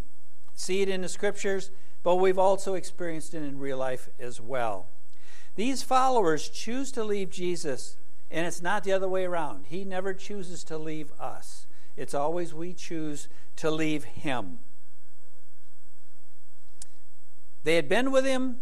see 0.53 0.81
it 0.81 0.89
in 0.89 1.01
the 1.01 1.09
scriptures, 1.09 1.71
but 2.03 2.15
we've 2.15 2.39
also 2.39 2.73
experienced 2.73 3.33
it 3.33 3.43
in 3.43 3.59
real 3.59 3.77
life 3.77 4.09
as 4.19 4.41
well. 4.41 4.87
These 5.55 5.83
followers 5.83 6.49
choose 6.49 6.91
to 6.93 7.03
leave 7.03 7.29
Jesus, 7.29 7.97
and 8.31 8.47
it's 8.47 8.61
not 8.61 8.83
the 8.83 8.91
other 8.91 9.07
way 9.07 9.25
around. 9.25 9.67
He 9.67 9.83
never 9.83 10.13
chooses 10.13 10.63
to 10.65 10.77
leave 10.77 11.11
us, 11.19 11.67
it's 11.95 12.13
always 12.13 12.53
we 12.53 12.73
choose 12.73 13.27
to 13.57 13.69
leave 13.69 14.03
Him. 14.03 14.59
They 17.63 17.75
had 17.75 17.87
been 17.87 18.11
with 18.11 18.25
Him 18.25 18.57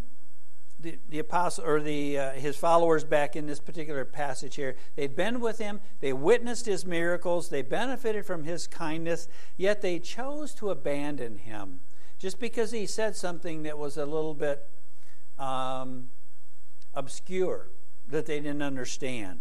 the, 0.82 0.98
the 1.10 1.20
apostle 1.20 1.66
or 1.66 1.80
the 1.82 2.18
uh, 2.18 2.32
his 2.32 2.58
followers 2.58 3.04
back 3.04 3.36
in 3.36 3.48
this 3.48 3.60
particular 3.60 4.06
passage 4.06 4.56
here. 4.56 4.76
They'd 4.96 5.16
been 5.16 5.40
with 5.40 5.60
him 5.60 5.82
they 6.00 6.14
witnessed 6.14 6.66
his 6.66 6.86
miracles 6.86 7.50
they 7.50 7.62
benefited 7.62 8.26
from 8.26 8.44
his 8.44 8.68
kindness 8.68 9.28
yet 9.58 9.82
they 9.82 10.00
chose 10.00 10.54
to 10.56 10.70
abandon 10.70 11.38
him 11.38 11.82
just 12.20 12.40
because 12.40 12.72
he 12.72 12.86
said 12.86 13.16
something 13.16 13.64
that 13.64 13.78
was 13.78 13.98
a 13.98 14.06
little 14.06 14.34
bit 14.34 14.70
um, 15.40 16.10
obscure 16.94 17.70
that 18.08 18.26
they 18.26 18.40
didn't 18.40 18.62
understand. 18.62 19.40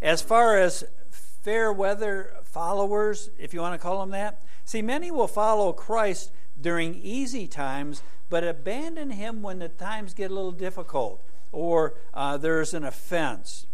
As 0.00 0.22
far 0.22 0.58
as 0.58 0.84
fair 1.10 1.72
weather 1.72 2.34
followers 2.44 3.30
if 3.38 3.52
you 3.52 3.60
want 3.60 3.74
to 3.74 3.78
call 3.78 4.00
them 4.00 4.10
that 4.10 4.40
see 4.64 4.80
many 4.80 5.10
will 5.10 5.28
follow 5.28 5.74
christ 5.74 6.32
during 6.60 6.94
easy 6.94 7.46
times 7.46 8.02
but 8.30 8.44
abandon 8.44 9.10
him 9.10 9.42
when 9.42 9.58
the 9.58 9.68
times 9.68 10.14
get 10.14 10.30
a 10.30 10.34
little 10.34 10.52
difficult 10.52 11.22
or 11.52 11.94
uh, 12.12 12.36
there's 12.36 12.74
an 12.74 12.84
offense. 12.84 13.66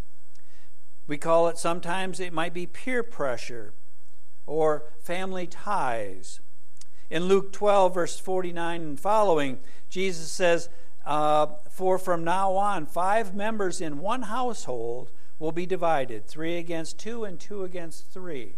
We 1.07 1.17
call 1.17 1.47
it 1.47 1.57
sometimes 1.57 2.19
it 2.19 2.31
might 2.31 2.53
be 2.53 2.67
peer 2.67 3.01
pressure 3.03 3.73
or 4.45 4.83
family 4.99 5.47
ties. 5.47 6.39
In 7.09 7.25
Luke 7.25 7.51
12, 7.51 7.93
verse 7.93 8.19
49 8.19 8.81
and 8.81 8.99
following, 8.99 9.59
Jesus 9.89 10.31
says, 10.31 10.69
uh, 11.05 11.47
For 11.69 11.97
from 11.97 12.23
now 12.23 12.53
on, 12.53 12.85
five 12.85 13.35
members 13.35 13.81
in 13.81 13.99
one 13.99 14.23
household 14.23 15.11
will 15.39 15.51
be 15.51 15.65
divided 15.65 16.27
three 16.27 16.57
against 16.57 16.99
two 16.99 17.23
and 17.25 17.39
two 17.39 17.63
against 17.63 18.11
three. 18.11 18.53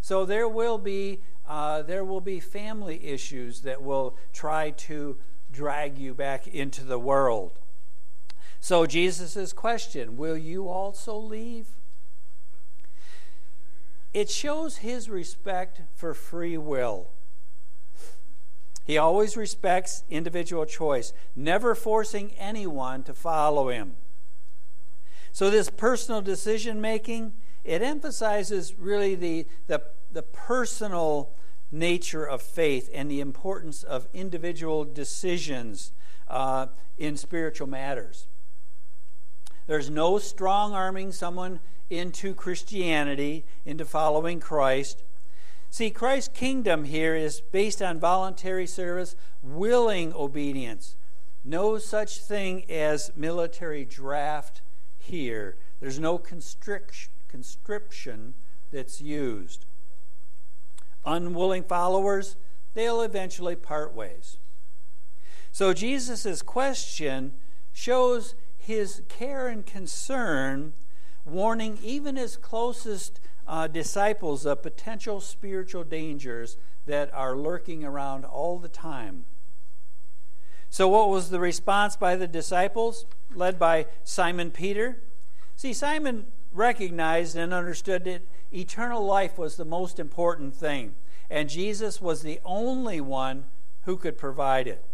So 0.00 0.24
there 0.24 0.48
will 0.48 0.78
be 0.78 1.20
uh, 1.48 1.82
there 1.82 2.04
will 2.04 2.20
be 2.20 2.40
family 2.40 3.04
issues 3.06 3.60
that 3.60 3.82
will 3.82 4.16
try 4.32 4.70
to 4.70 5.16
drag 5.52 5.98
you 5.98 6.14
back 6.14 6.46
into 6.46 6.84
the 6.84 6.98
world. 6.98 7.58
So, 8.60 8.86
Jesus' 8.86 9.52
question 9.52 10.16
Will 10.16 10.36
you 10.36 10.68
also 10.68 11.16
leave? 11.16 11.68
It 14.12 14.30
shows 14.30 14.78
his 14.78 15.10
respect 15.10 15.82
for 15.94 16.14
free 16.14 16.56
will. 16.56 17.08
He 18.84 18.96
always 18.96 19.36
respects 19.36 20.04
individual 20.08 20.64
choice, 20.64 21.12
never 21.34 21.74
forcing 21.74 22.32
anyone 22.38 23.02
to 23.02 23.12
follow 23.12 23.68
him. 23.68 23.96
So, 25.32 25.50
this 25.50 25.68
personal 25.68 26.22
decision 26.22 26.80
making, 26.80 27.34
it 27.62 27.82
emphasizes 27.82 28.74
really 28.78 29.14
the, 29.14 29.46
the, 29.66 29.82
the 30.16 30.22
personal 30.22 31.30
nature 31.70 32.24
of 32.24 32.40
faith 32.40 32.88
and 32.94 33.10
the 33.10 33.20
importance 33.20 33.82
of 33.82 34.08
individual 34.14 34.82
decisions 34.82 35.92
uh, 36.26 36.68
in 36.96 37.18
spiritual 37.18 37.66
matters. 37.66 38.26
There's 39.66 39.90
no 39.90 40.18
strong 40.18 40.72
arming 40.72 41.12
someone 41.12 41.60
into 41.90 42.32
Christianity, 42.32 43.44
into 43.66 43.84
following 43.84 44.40
Christ. 44.40 45.04
See, 45.68 45.90
Christ's 45.90 46.34
kingdom 46.34 46.84
here 46.84 47.14
is 47.14 47.42
based 47.42 47.82
on 47.82 48.00
voluntary 48.00 48.66
service, 48.66 49.16
willing 49.42 50.14
obedience. 50.14 50.96
No 51.44 51.76
such 51.76 52.20
thing 52.20 52.64
as 52.70 53.10
military 53.14 53.84
draft 53.84 54.62
here. 54.96 55.58
There's 55.78 56.00
no 56.00 56.16
constriction 56.16 58.32
that's 58.72 59.02
used 59.02 59.65
unwilling 61.06 61.62
followers, 61.62 62.36
they'll 62.74 63.00
eventually 63.00 63.56
part 63.56 63.94
ways. 63.94 64.38
So 65.52 65.72
Jesus' 65.72 66.42
question 66.42 67.32
shows 67.72 68.34
his 68.58 69.02
care 69.08 69.48
and 69.48 69.64
concern, 69.64 70.74
warning 71.24 71.78
even 71.82 72.16
his 72.16 72.36
closest 72.36 73.20
uh, 73.46 73.66
disciples 73.68 74.44
of 74.44 74.62
potential 74.62 75.20
spiritual 75.20 75.84
dangers 75.84 76.56
that 76.86 77.12
are 77.14 77.36
lurking 77.36 77.84
around 77.84 78.24
all 78.24 78.58
the 78.58 78.68
time. 78.68 79.24
So, 80.68 80.88
what 80.88 81.08
was 81.08 81.30
the 81.30 81.40
response 81.40 81.96
by 81.96 82.16
the 82.16 82.26
disciples, 82.26 83.06
led 83.34 83.58
by 83.58 83.86
Simon 84.04 84.50
Peter? 84.50 85.02
See, 85.54 85.72
Simon 85.72 86.26
recognized 86.52 87.36
and 87.36 87.54
understood 87.54 88.04
that 88.04 88.22
eternal 88.52 89.04
life 89.04 89.38
was 89.38 89.56
the 89.56 89.64
most 89.64 89.98
important 89.98 90.54
thing, 90.54 90.94
and 91.30 91.48
Jesus 91.48 92.00
was 92.00 92.22
the 92.22 92.40
only 92.44 93.00
one 93.00 93.44
who 93.82 93.96
could 93.96 94.18
provide 94.18 94.66
it. 94.66 94.84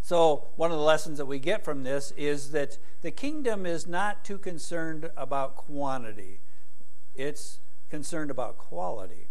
So, 0.00 0.48
one 0.56 0.72
of 0.72 0.76
the 0.76 0.82
lessons 0.82 1.18
that 1.18 1.26
we 1.26 1.38
get 1.38 1.64
from 1.64 1.84
this 1.84 2.12
is 2.16 2.50
that 2.50 2.78
the 3.02 3.12
kingdom 3.12 3.64
is 3.64 3.86
not 3.86 4.24
too 4.24 4.38
concerned 4.38 5.10
about 5.16 5.56
quantity, 5.56 6.40
it's 7.14 7.60
concerned 7.88 8.30
about 8.30 8.58
quality. 8.58 9.28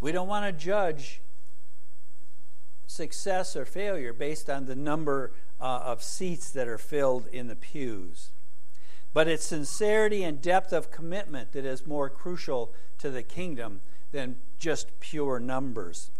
We 0.00 0.12
don't 0.12 0.28
want 0.28 0.44
to 0.44 0.52
judge 0.64 1.22
success 2.86 3.56
or 3.56 3.64
failure 3.64 4.12
based 4.12 4.50
on 4.50 4.66
the 4.66 4.76
number 4.76 5.32
uh, 5.58 5.80
of 5.84 6.02
seats 6.02 6.50
that 6.50 6.68
are 6.68 6.76
filled 6.76 7.26
in 7.28 7.48
the 7.48 7.56
pews 7.56 8.30
but 9.14 9.28
it's 9.28 9.46
sincerity 9.46 10.24
and 10.24 10.42
depth 10.42 10.72
of 10.72 10.90
commitment 10.90 11.52
that 11.52 11.64
is 11.64 11.86
more 11.86 12.10
crucial 12.10 12.74
to 12.98 13.08
the 13.08 13.22
kingdom 13.22 13.80
than 14.10 14.36
just 14.58 15.00
pure 15.00 15.38
numbers. 15.38 16.10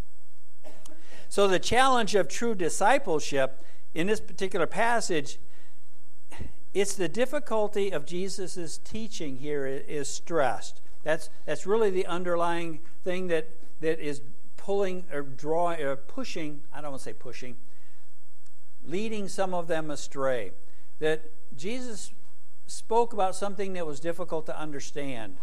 So, 1.28 1.48
the 1.48 1.58
challenge 1.58 2.14
of 2.14 2.28
true 2.28 2.54
discipleship 2.54 3.64
in 3.92 4.06
this 4.06 4.20
particular 4.20 4.66
passage, 4.68 5.38
it's 6.72 6.94
the 6.94 7.08
difficulty 7.08 7.90
of 7.90 8.06
Jesus' 8.06 8.78
teaching 8.78 9.38
here 9.38 9.66
is 9.66 10.08
stressed. 10.08 10.80
That's, 11.02 11.28
that's 11.44 11.66
really 11.66 11.90
the 11.90 12.06
underlying 12.06 12.80
thing 13.02 13.26
that, 13.28 13.48
that 13.80 13.98
is 13.98 14.22
pulling 14.56 15.04
or 15.12 15.22
drawing 15.22 15.82
or 15.82 15.96
pushing, 15.96 16.62
I 16.72 16.80
don't 16.80 16.92
want 16.92 17.00
to 17.00 17.04
say 17.04 17.12
pushing, 17.12 17.56
leading 18.84 19.28
some 19.28 19.52
of 19.52 19.66
them 19.66 19.90
astray. 19.90 20.52
That 21.00 21.30
Jesus 21.56 22.12
spoke 22.66 23.12
about 23.12 23.34
something 23.34 23.72
that 23.74 23.86
was 23.86 24.00
difficult 24.00 24.46
to 24.46 24.58
understand. 24.58 25.36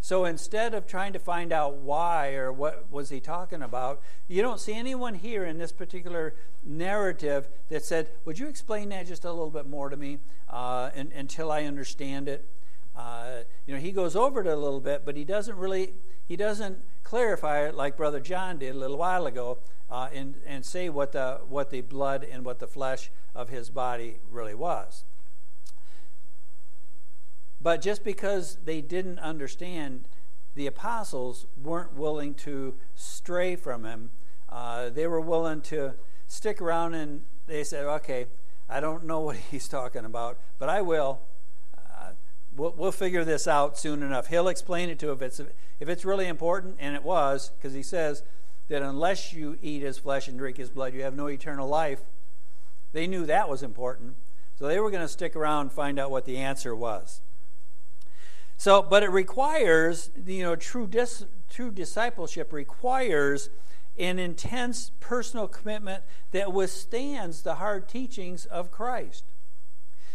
So 0.00 0.24
instead 0.24 0.74
of 0.74 0.86
trying 0.86 1.12
to 1.12 1.20
find 1.20 1.52
out 1.52 1.76
why 1.76 2.32
or 2.34 2.52
what 2.52 2.90
was 2.90 3.10
he 3.10 3.20
talking 3.20 3.62
about, 3.62 4.02
you 4.26 4.42
don't 4.42 4.58
see 4.58 4.74
anyone 4.74 5.14
here 5.14 5.44
in 5.44 5.58
this 5.58 5.70
particular 5.70 6.34
narrative 6.64 7.48
that 7.68 7.84
said, 7.84 8.08
"Would 8.24 8.36
you 8.36 8.48
explain 8.48 8.88
that 8.88 9.06
just 9.06 9.24
a 9.24 9.30
little 9.30 9.50
bit 9.50 9.68
more 9.68 9.90
to 9.90 9.96
me 9.96 10.18
uh, 10.50 10.90
and, 10.96 11.12
until 11.12 11.52
I 11.52 11.64
understand 11.64 12.28
it?" 12.28 12.48
Uh, 12.96 13.44
you 13.64 13.74
know, 13.74 13.80
he 13.80 13.92
goes 13.92 14.16
over 14.16 14.40
it 14.40 14.48
a 14.48 14.56
little 14.56 14.80
bit, 14.80 15.04
but 15.04 15.16
he 15.16 15.24
doesn't 15.24 15.56
really 15.56 15.94
he 16.26 16.34
doesn't 16.34 16.78
clarify 17.04 17.66
it 17.68 17.76
like 17.76 17.96
Brother 17.96 18.18
John 18.18 18.58
did 18.58 18.74
a 18.74 18.78
little 18.78 18.98
while 18.98 19.26
ago, 19.26 19.58
uh, 19.88 20.08
and 20.12 20.34
and 20.44 20.64
say 20.64 20.88
what 20.88 21.12
the 21.12 21.42
what 21.48 21.70
the 21.70 21.80
blood 21.80 22.24
and 22.24 22.44
what 22.44 22.58
the 22.58 22.66
flesh 22.66 23.12
of 23.36 23.50
his 23.50 23.70
body 23.70 24.18
really 24.28 24.54
was. 24.54 25.04
But 27.62 27.80
just 27.80 28.02
because 28.02 28.58
they 28.64 28.80
didn't 28.80 29.18
understand, 29.20 30.08
the 30.54 30.66
apostles 30.66 31.46
weren't 31.62 31.94
willing 31.94 32.34
to 32.34 32.74
stray 32.94 33.56
from 33.56 33.84
him. 33.84 34.10
Uh, 34.48 34.90
they 34.90 35.06
were 35.06 35.20
willing 35.20 35.60
to 35.62 35.94
stick 36.26 36.60
around 36.60 36.94
and 36.94 37.22
they 37.46 37.64
said, 37.64 37.84
okay, 37.84 38.26
I 38.68 38.80
don't 38.80 39.04
know 39.04 39.20
what 39.20 39.36
he's 39.50 39.68
talking 39.68 40.04
about, 40.04 40.38
but 40.58 40.68
I 40.68 40.82
will. 40.82 41.20
Uh, 41.76 42.10
we'll, 42.56 42.74
we'll, 42.76 42.92
figure 42.92 43.24
this 43.24 43.46
out 43.46 43.78
soon 43.78 44.02
enough. 44.02 44.26
He'll 44.28 44.48
explain 44.48 44.88
it 44.88 44.98
to 45.00 45.12
if 45.12 45.22
it's 45.22 45.40
if 45.80 45.88
it's 45.88 46.04
really 46.04 46.28
important, 46.28 46.76
and 46.78 46.94
it 46.94 47.02
was, 47.02 47.50
because 47.50 47.74
he 47.74 47.82
says 47.82 48.22
that 48.68 48.82
unless 48.82 49.32
you 49.32 49.58
eat 49.62 49.82
his 49.82 49.98
flesh 49.98 50.28
and 50.28 50.38
drink 50.38 50.56
his 50.56 50.70
blood, 50.70 50.94
you 50.94 51.02
have 51.02 51.14
no 51.14 51.26
eternal 51.28 51.68
life. 51.68 52.00
They 52.92 53.06
knew 53.06 53.26
that 53.26 53.48
was 53.48 53.62
important, 53.62 54.14
so 54.58 54.66
they 54.66 54.78
were 54.78 54.90
going 54.90 55.02
to 55.02 55.08
stick 55.08 55.34
around 55.34 55.62
and 55.62 55.72
find 55.72 55.98
out 55.98 56.10
what 56.10 56.24
the 56.24 56.38
answer 56.38 56.76
was. 56.76 57.20
So, 58.62 58.80
but 58.80 59.02
it 59.02 59.10
requires, 59.10 60.12
you 60.24 60.44
know, 60.44 60.54
true, 60.54 60.86
dis, 60.86 61.24
true 61.50 61.72
discipleship 61.72 62.52
requires 62.52 63.50
an 63.98 64.20
intense 64.20 64.92
personal 65.00 65.48
commitment 65.48 66.04
that 66.30 66.52
withstands 66.52 67.42
the 67.42 67.56
hard 67.56 67.88
teachings 67.88 68.44
of 68.46 68.70
Christ. 68.70 69.24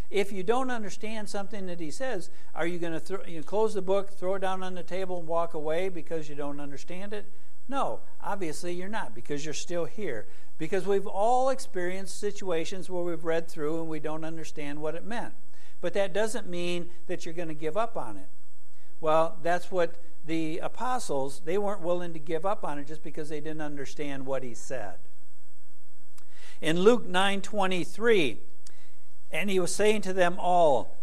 If 0.10 0.32
you 0.32 0.44
don't 0.44 0.72
understand 0.72 1.28
something 1.28 1.66
that 1.66 1.82
he 1.82 1.92
says, 1.92 2.30
are 2.56 2.66
you 2.66 2.80
going 2.80 2.94
to 2.94 3.02
throw, 3.02 3.20
you 3.28 3.40
know, 3.40 3.44
close 3.44 3.74
the 3.74 3.82
book, 3.82 4.12
throw 4.12 4.36
it 4.36 4.40
down 4.40 4.64
on 4.64 4.76
the 4.76 4.82
table, 4.82 5.20
and 5.20 5.28
walk 5.28 5.54
away 5.54 5.90
because 5.90 6.30
you 6.30 6.36
don't 6.36 6.62
understand 6.62 7.12
it? 7.12 7.30
No, 7.68 8.00
obviously 8.24 8.72
you're 8.72 8.88
not 8.88 9.14
because 9.14 9.44
you're 9.44 9.54
still 9.54 9.84
here. 9.84 10.26
Because 10.58 10.88
we've 10.88 11.06
all 11.06 11.50
experienced 11.50 12.18
situations 12.18 12.90
where 12.90 13.04
we've 13.04 13.26
read 13.26 13.50
through 13.50 13.82
and 13.82 13.90
we 13.90 14.00
don't 14.00 14.24
understand 14.24 14.80
what 14.80 14.96
it 14.96 15.04
meant. 15.04 15.34
But 15.82 15.94
that 15.96 16.14
doesn't 16.14 16.48
mean 16.48 16.92
that 17.08 17.26
you're 17.26 17.34
going 17.34 17.50
to 17.50 17.54
give 17.54 17.76
up 17.76 17.98
on 17.98 18.16
it. 18.16 18.30
Well, 19.00 19.38
that's 19.44 19.72
what 19.72 19.96
the 20.26 20.60
apostles, 20.60 21.42
they 21.46 21.58
weren't 21.58 21.82
willing 21.82 22.14
to 22.14 22.20
give 22.20 22.46
up 22.46 22.64
on 22.64 22.80
it 22.80 22.88
just 22.88 23.04
because 23.04 23.30
they 23.30 23.40
didn't 23.40 23.62
understand 23.62 24.26
what 24.26 24.44
he 24.44 24.54
said. 24.54 24.96
In 26.62 26.80
Luke 26.80 27.08
9:23, 27.08 28.40
and 29.32 29.50
he 29.50 29.60
was 29.60 29.74
saying 29.74 30.02
to 30.02 30.14
them 30.14 30.38
all, 30.40 30.98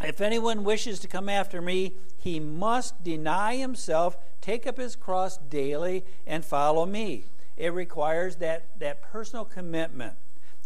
if 0.00 0.20
anyone 0.20 0.64
wishes 0.64 0.98
to 1.00 1.08
come 1.08 1.28
after 1.28 1.60
me, 1.60 1.94
he 2.16 2.40
must 2.40 3.02
deny 3.02 3.56
himself, 3.56 4.16
take 4.40 4.66
up 4.66 4.78
his 4.78 4.96
cross 4.96 5.36
daily, 5.36 6.04
and 6.26 6.44
follow 6.44 6.86
me. 6.86 7.26
It 7.56 7.72
requires 7.72 8.36
that, 8.36 8.78
that 8.78 9.02
personal 9.02 9.44
commitment. 9.44 10.14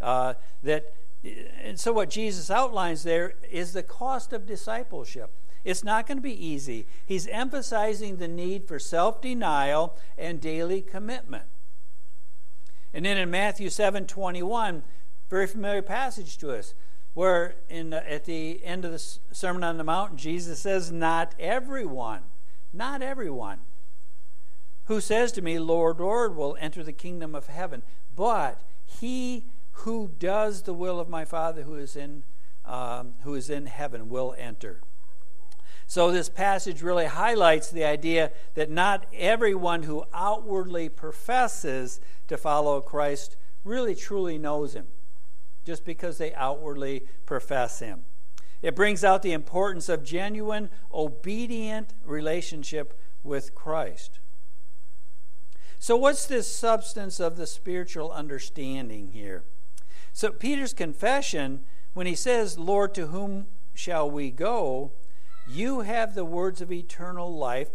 Uh, 0.00 0.34
that, 0.62 0.94
and 1.62 1.78
so, 1.78 1.92
what 1.92 2.10
Jesus 2.10 2.50
outlines 2.50 3.02
there 3.02 3.34
is 3.50 3.72
the 3.72 3.82
cost 3.82 4.32
of 4.32 4.46
discipleship. 4.46 5.30
It's 5.66 5.82
not 5.82 6.06
going 6.06 6.18
to 6.18 6.22
be 6.22 6.46
easy. 6.46 6.86
He's 7.04 7.26
emphasizing 7.26 8.18
the 8.18 8.28
need 8.28 8.68
for 8.68 8.78
self 8.78 9.20
denial 9.20 9.96
and 10.16 10.40
daily 10.40 10.80
commitment. 10.80 11.46
And 12.94 13.04
then 13.04 13.18
in 13.18 13.32
Matthew 13.32 13.68
7 13.68 14.06
21, 14.06 14.84
very 15.28 15.46
familiar 15.48 15.82
passage 15.82 16.38
to 16.38 16.52
us, 16.52 16.72
where 17.14 17.56
in 17.68 17.90
the, 17.90 18.10
at 18.10 18.26
the 18.26 18.64
end 18.64 18.84
of 18.84 18.92
the 18.92 19.18
Sermon 19.32 19.64
on 19.64 19.76
the 19.76 19.82
Mount, 19.82 20.14
Jesus 20.14 20.60
says, 20.60 20.92
Not 20.92 21.34
everyone, 21.36 22.22
not 22.72 23.02
everyone 23.02 23.58
who 24.84 25.00
says 25.00 25.32
to 25.32 25.42
me, 25.42 25.58
Lord, 25.58 25.98
Lord, 25.98 26.36
will 26.36 26.56
enter 26.60 26.84
the 26.84 26.92
kingdom 26.92 27.34
of 27.34 27.48
heaven, 27.48 27.82
but 28.14 28.62
he 28.84 29.46
who 29.72 30.12
does 30.20 30.62
the 30.62 30.74
will 30.74 31.00
of 31.00 31.08
my 31.08 31.24
Father 31.24 31.64
who 31.64 31.74
is 31.74 31.96
in, 31.96 32.22
um, 32.64 33.14
who 33.24 33.34
is 33.34 33.50
in 33.50 33.66
heaven 33.66 34.08
will 34.08 34.32
enter. 34.38 34.80
So, 35.88 36.10
this 36.10 36.28
passage 36.28 36.82
really 36.82 37.06
highlights 37.06 37.70
the 37.70 37.84
idea 37.84 38.32
that 38.54 38.70
not 38.70 39.06
everyone 39.12 39.84
who 39.84 40.04
outwardly 40.12 40.88
professes 40.88 42.00
to 42.26 42.36
follow 42.36 42.80
Christ 42.80 43.36
really 43.62 43.94
truly 43.94 44.36
knows 44.36 44.74
him, 44.74 44.86
just 45.64 45.84
because 45.84 46.18
they 46.18 46.34
outwardly 46.34 47.04
profess 47.24 47.78
him. 47.78 48.04
It 48.62 48.74
brings 48.74 49.04
out 49.04 49.22
the 49.22 49.32
importance 49.32 49.88
of 49.88 50.02
genuine, 50.02 50.70
obedient 50.92 51.94
relationship 52.04 52.98
with 53.22 53.54
Christ. 53.54 54.18
So, 55.78 55.96
what's 55.96 56.26
this 56.26 56.52
substance 56.52 57.20
of 57.20 57.36
the 57.36 57.46
spiritual 57.46 58.10
understanding 58.10 59.12
here? 59.12 59.44
So, 60.12 60.32
Peter's 60.32 60.72
confession, 60.72 61.64
when 61.94 62.08
he 62.08 62.14
says, 62.16 62.58
Lord, 62.58 62.92
to 62.94 63.08
whom 63.08 63.46
shall 63.72 64.10
we 64.10 64.32
go? 64.32 64.92
You 65.48 65.80
have 65.80 66.14
the 66.14 66.24
words 66.24 66.60
of 66.60 66.72
eternal 66.72 67.36
life. 67.36 67.70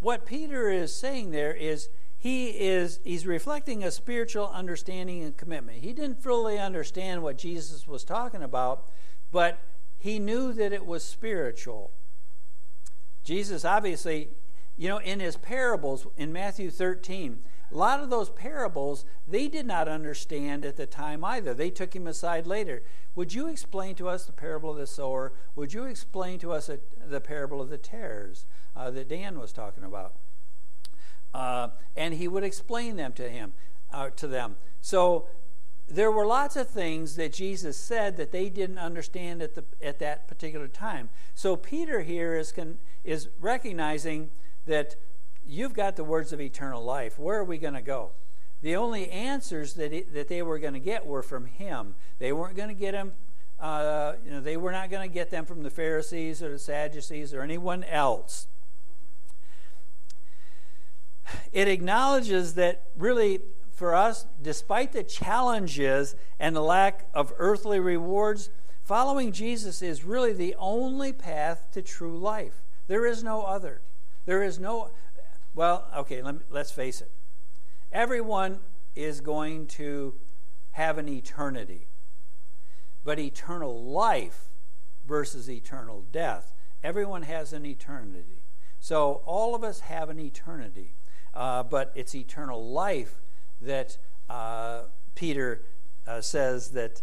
What 0.00 0.26
Peter 0.26 0.70
is 0.70 0.94
saying 0.94 1.30
there 1.30 1.54
is 1.54 1.88
he 2.18 2.48
is 2.48 3.00
he's 3.04 3.26
reflecting 3.26 3.84
a 3.84 3.90
spiritual 3.90 4.48
understanding 4.48 5.22
and 5.22 5.36
commitment. 5.36 5.78
He 5.78 5.92
didn't 5.92 6.22
fully 6.22 6.58
understand 6.58 7.22
what 7.22 7.38
Jesus 7.38 7.86
was 7.86 8.04
talking 8.04 8.42
about, 8.42 8.88
but 9.30 9.58
he 9.98 10.18
knew 10.18 10.52
that 10.52 10.72
it 10.72 10.84
was 10.84 11.04
spiritual. 11.04 11.92
Jesus 13.22 13.64
obviously, 13.64 14.30
you 14.76 14.88
know, 14.88 14.98
in 14.98 15.20
his 15.20 15.36
parables 15.36 16.06
in 16.16 16.32
Matthew 16.32 16.70
13, 16.70 17.40
a 17.72 17.76
lot 17.76 18.00
of 18.00 18.10
those 18.10 18.30
parables 18.30 19.04
they 19.28 19.48
did 19.48 19.66
not 19.66 19.88
understand 19.88 20.64
at 20.64 20.76
the 20.76 20.86
time 20.86 21.24
either. 21.24 21.54
They 21.54 21.70
took 21.70 21.94
him 21.94 22.06
aside 22.06 22.46
later. 22.46 22.82
Would 23.14 23.32
you 23.32 23.48
explain 23.48 23.94
to 23.96 24.08
us 24.08 24.24
the 24.24 24.32
parable 24.32 24.70
of 24.70 24.76
the 24.76 24.86
sower? 24.86 25.32
Would 25.56 25.72
you 25.72 25.84
explain 25.84 26.38
to 26.40 26.52
us 26.52 26.68
a, 26.68 26.80
the 27.06 27.20
parable 27.20 27.60
of 27.60 27.68
the 27.68 27.78
tares 27.78 28.46
uh, 28.76 28.90
that 28.90 29.08
Dan 29.08 29.38
was 29.38 29.52
talking 29.52 29.84
about? 29.84 30.14
Uh, 31.32 31.68
and 31.96 32.14
he 32.14 32.26
would 32.26 32.44
explain 32.44 32.96
them 32.96 33.12
to 33.12 33.28
him, 33.28 33.52
uh, 33.92 34.10
to 34.10 34.26
them. 34.26 34.56
So 34.80 35.26
there 35.88 36.10
were 36.10 36.26
lots 36.26 36.56
of 36.56 36.68
things 36.68 37.16
that 37.16 37.32
Jesus 37.32 37.76
said 37.76 38.16
that 38.16 38.32
they 38.32 38.48
didn't 38.48 38.78
understand 38.78 39.42
at 39.42 39.54
the 39.54 39.64
at 39.82 39.98
that 39.98 40.28
particular 40.28 40.68
time. 40.68 41.10
So 41.34 41.56
Peter 41.56 42.02
here 42.02 42.36
is 42.36 42.52
con, 42.52 42.78
is 43.04 43.28
recognizing 43.40 44.30
that 44.66 44.96
you've 45.46 45.74
got 45.74 45.96
the 45.96 46.04
words 46.04 46.32
of 46.32 46.40
eternal 46.40 46.82
life. 46.82 47.18
Where 47.18 47.38
are 47.38 47.44
we 47.44 47.58
going 47.58 47.74
to 47.74 47.82
go? 47.82 48.10
The 48.62 48.76
only 48.76 49.10
answers 49.10 49.74
that, 49.74 49.92
it, 49.92 50.14
that 50.14 50.28
they 50.28 50.42
were 50.42 50.58
going 50.58 50.74
to 50.74 50.80
get 50.80 51.06
were 51.06 51.22
from 51.22 51.46
him. 51.46 51.94
They 52.18 52.32
weren't 52.32 52.56
going 52.56 52.68
to 52.68 52.74
get 52.74 52.92
them, 52.92 53.12
uh, 53.58 54.14
you 54.24 54.30
know, 54.30 54.40
they 54.40 54.56
were 54.56 54.72
not 54.72 54.90
going 54.90 55.08
to 55.08 55.12
get 55.12 55.30
them 55.30 55.46
from 55.46 55.62
the 55.62 55.70
Pharisees 55.70 56.42
or 56.42 56.50
the 56.50 56.58
Sadducees 56.58 57.32
or 57.32 57.42
anyone 57.42 57.84
else. 57.84 58.48
It 61.52 61.68
acknowledges 61.68 62.54
that 62.54 62.82
really 62.96 63.40
for 63.80 63.94
us, 63.94 64.26
despite 64.42 64.92
the 64.92 65.02
challenges 65.02 66.14
and 66.38 66.54
the 66.54 66.60
lack 66.60 67.08
of 67.14 67.32
earthly 67.38 67.80
rewards, 67.80 68.50
following 68.82 69.32
Jesus 69.32 69.80
is 69.80 70.04
really 70.04 70.34
the 70.34 70.54
only 70.58 71.14
path 71.14 71.70
to 71.72 71.80
true 71.80 72.18
life. 72.18 72.60
There 72.88 73.06
is 73.06 73.24
no 73.24 73.42
other. 73.42 73.80
There 74.26 74.42
is 74.42 74.58
no, 74.58 74.90
well, 75.54 75.86
okay, 75.96 76.22
let 76.22 76.42
us 76.52 76.70
face 76.70 77.00
it. 77.00 77.10
Everyone 77.92 78.60
is 78.94 79.20
going 79.20 79.66
to 79.66 80.14
have 80.72 80.98
an 80.98 81.08
eternity. 81.08 81.86
But 83.04 83.18
eternal 83.18 83.82
life 83.82 84.48
versus 85.06 85.50
eternal 85.50 86.04
death, 86.12 86.54
everyone 86.84 87.22
has 87.22 87.52
an 87.52 87.66
eternity. 87.66 88.42
So 88.78 89.22
all 89.26 89.54
of 89.54 89.64
us 89.64 89.80
have 89.80 90.08
an 90.08 90.20
eternity. 90.20 90.94
Uh, 91.32 91.62
but 91.62 91.92
it's 91.94 92.14
eternal 92.14 92.70
life 92.70 93.20
that 93.60 93.98
uh, 94.28 94.82
Peter 95.14 95.62
uh, 96.06 96.20
says 96.20 96.70
that 96.70 97.02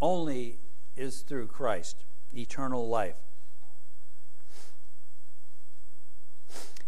only 0.00 0.58
is 0.96 1.20
through 1.20 1.46
Christ, 1.48 2.04
eternal 2.34 2.88
life. 2.88 3.16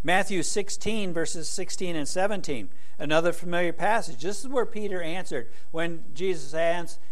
Matthew 0.06 0.42
16, 0.42 1.14
verses 1.14 1.48
16 1.48 1.96
and 1.96 2.06
17, 2.06 2.68
another 2.98 3.32
familiar 3.32 3.72
passage. 3.72 4.20
This 4.20 4.40
is 4.40 4.48
where 4.48 4.66
Peter 4.66 5.00
answered 5.00 5.48
when 5.70 6.04
Jesus 6.12 6.52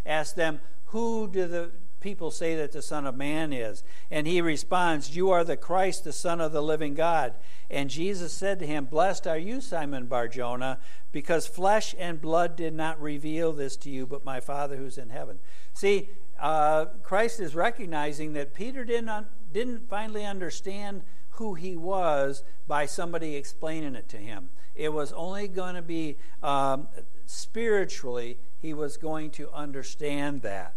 asked 0.04 0.36
them, 0.36 0.60
Who 0.86 1.26
do 1.26 1.46
the 1.46 1.70
people 2.00 2.30
say 2.30 2.54
that 2.56 2.72
the 2.72 2.82
Son 2.82 3.06
of 3.06 3.16
Man 3.16 3.50
is? 3.50 3.82
And 4.10 4.26
he 4.26 4.42
responds, 4.42 5.16
You 5.16 5.30
are 5.30 5.42
the 5.42 5.56
Christ, 5.56 6.04
the 6.04 6.12
Son 6.12 6.38
of 6.38 6.52
the 6.52 6.62
living 6.62 6.94
God. 6.94 7.32
And 7.70 7.88
Jesus 7.88 8.34
said 8.34 8.58
to 8.58 8.66
him, 8.66 8.84
Blessed 8.84 9.26
are 9.26 9.38
you, 9.38 9.62
Simon 9.62 10.04
Barjona, 10.04 10.78
because 11.12 11.46
flesh 11.46 11.94
and 11.98 12.20
blood 12.20 12.56
did 12.56 12.74
not 12.74 13.00
reveal 13.00 13.54
this 13.54 13.78
to 13.78 13.90
you, 13.90 14.06
but 14.06 14.26
my 14.26 14.38
Father 14.38 14.76
who's 14.76 14.98
in 14.98 15.08
heaven. 15.08 15.38
See, 15.72 16.10
uh, 16.38 16.86
Christ 17.02 17.40
is 17.40 17.54
recognizing 17.54 18.34
that 18.34 18.52
Peter 18.52 18.84
didn't, 18.84 19.08
un- 19.08 19.28
didn't 19.50 19.88
finally 19.88 20.26
understand 20.26 21.04
who 21.42 21.54
he 21.54 21.76
was 21.76 22.44
by 22.68 22.86
somebody 22.86 23.34
explaining 23.34 23.96
it 23.96 24.08
to 24.08 24.16
him. 24.16 24.50
It 24.76 24.92
was 24.92 25.12
only 25.12 25.48
going 25.48 25.74
to 25.74 25.82
be 25.82 26.16
um, 26.40 26.86
spiritually, 27.26 28.38
he 28.60 28.72
was 28.72 28.96
going 28.96 29.32
to 29.32 29.50
understand 29.50 30.42
that. 30.42 30.76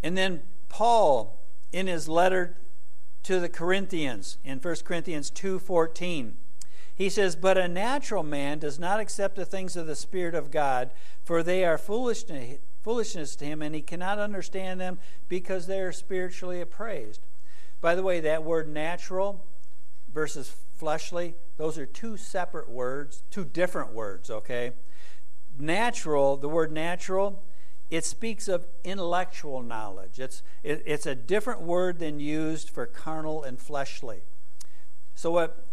And 0.00 0.16
then 0.16 0.44
Paul 0.68 1.40
in 1.72 1.88
his 1.88 2.08
letter 2.08 2.56
to 3.24 3.40
the 3.40 3.48
Corinthians 3.48 4.38
in 4.44 4.60
1 4.60 4.76
Corinthians 4.84 5.32
2:14. 5.32 6.36
He 6.94 7.10
says, 7.10 7.34
"But 7.34 7.58
a 7.58 7.66
natural 7.66 8.22
man 8.22 8.60
does 8.60 8.78
not 8.78 9.00
accept 9.00 9.34
the 9.34 9.44
things 9.44 9.74
of 9.74 9.88
the 9.88 9.96
spirit 9.96 10.36
of 10.36 10.52
God, 10.52 10.92
for 11.24 11.42
they 11.42 11.64
are 11.64 11.76
foolishness 11.76 12.58
foolishness 12.88 13.36
to 13.36 13.44
him 13.44 13.60
and 13.60 13.74
he 13.74 13.82
cannot 13.82 14.18
understand 14.18 14.80
them 14.80 14.98
because 15.28 15.66
they 15.66 15.80
are 15.80 15.92
spiritually 15.92 16.60
appraised." 16.60 17.20
By 17.80 17.94
the 17.94 18.02
way, 18.02 18.20
that 18.20 18.44
word 18.44 18.68
natural 18.68 19.44
versus 20.12 20.54
fleshly, 20.76 21.34
those 21.56 21.76
are 21.78 21.86
two 21.86 22.16
separate 22.16 22.68
words, 22.68 23.22
two 23.30 23.44
different 23.44 23.92
words, 23.92 24.30
okay? 24.30 24.72
Natural, 25.58 26.36
the 26.36 26.48
word 26.48 26.72
natural, 26.72 27.42
it 27.90 28.04
speaks 28.04 28.48
of 28.48 28.66
intellectual 28.84 29.62
knowledge. 29.62 30.20
It's, 30.20 30.42
it, 30.62 30.82
it's 30.86 31.06
a 31.06 31.14
different 31.14 31.62
word 31.62 31.98
than 31.98 32.20
used 32.20 32.70
for 32.70 32.86
carnal 32.86 33.42
and 33.42 33.58
fleshly. 33.58 34.20
So, 35.14 35.30
what 35.30 35.64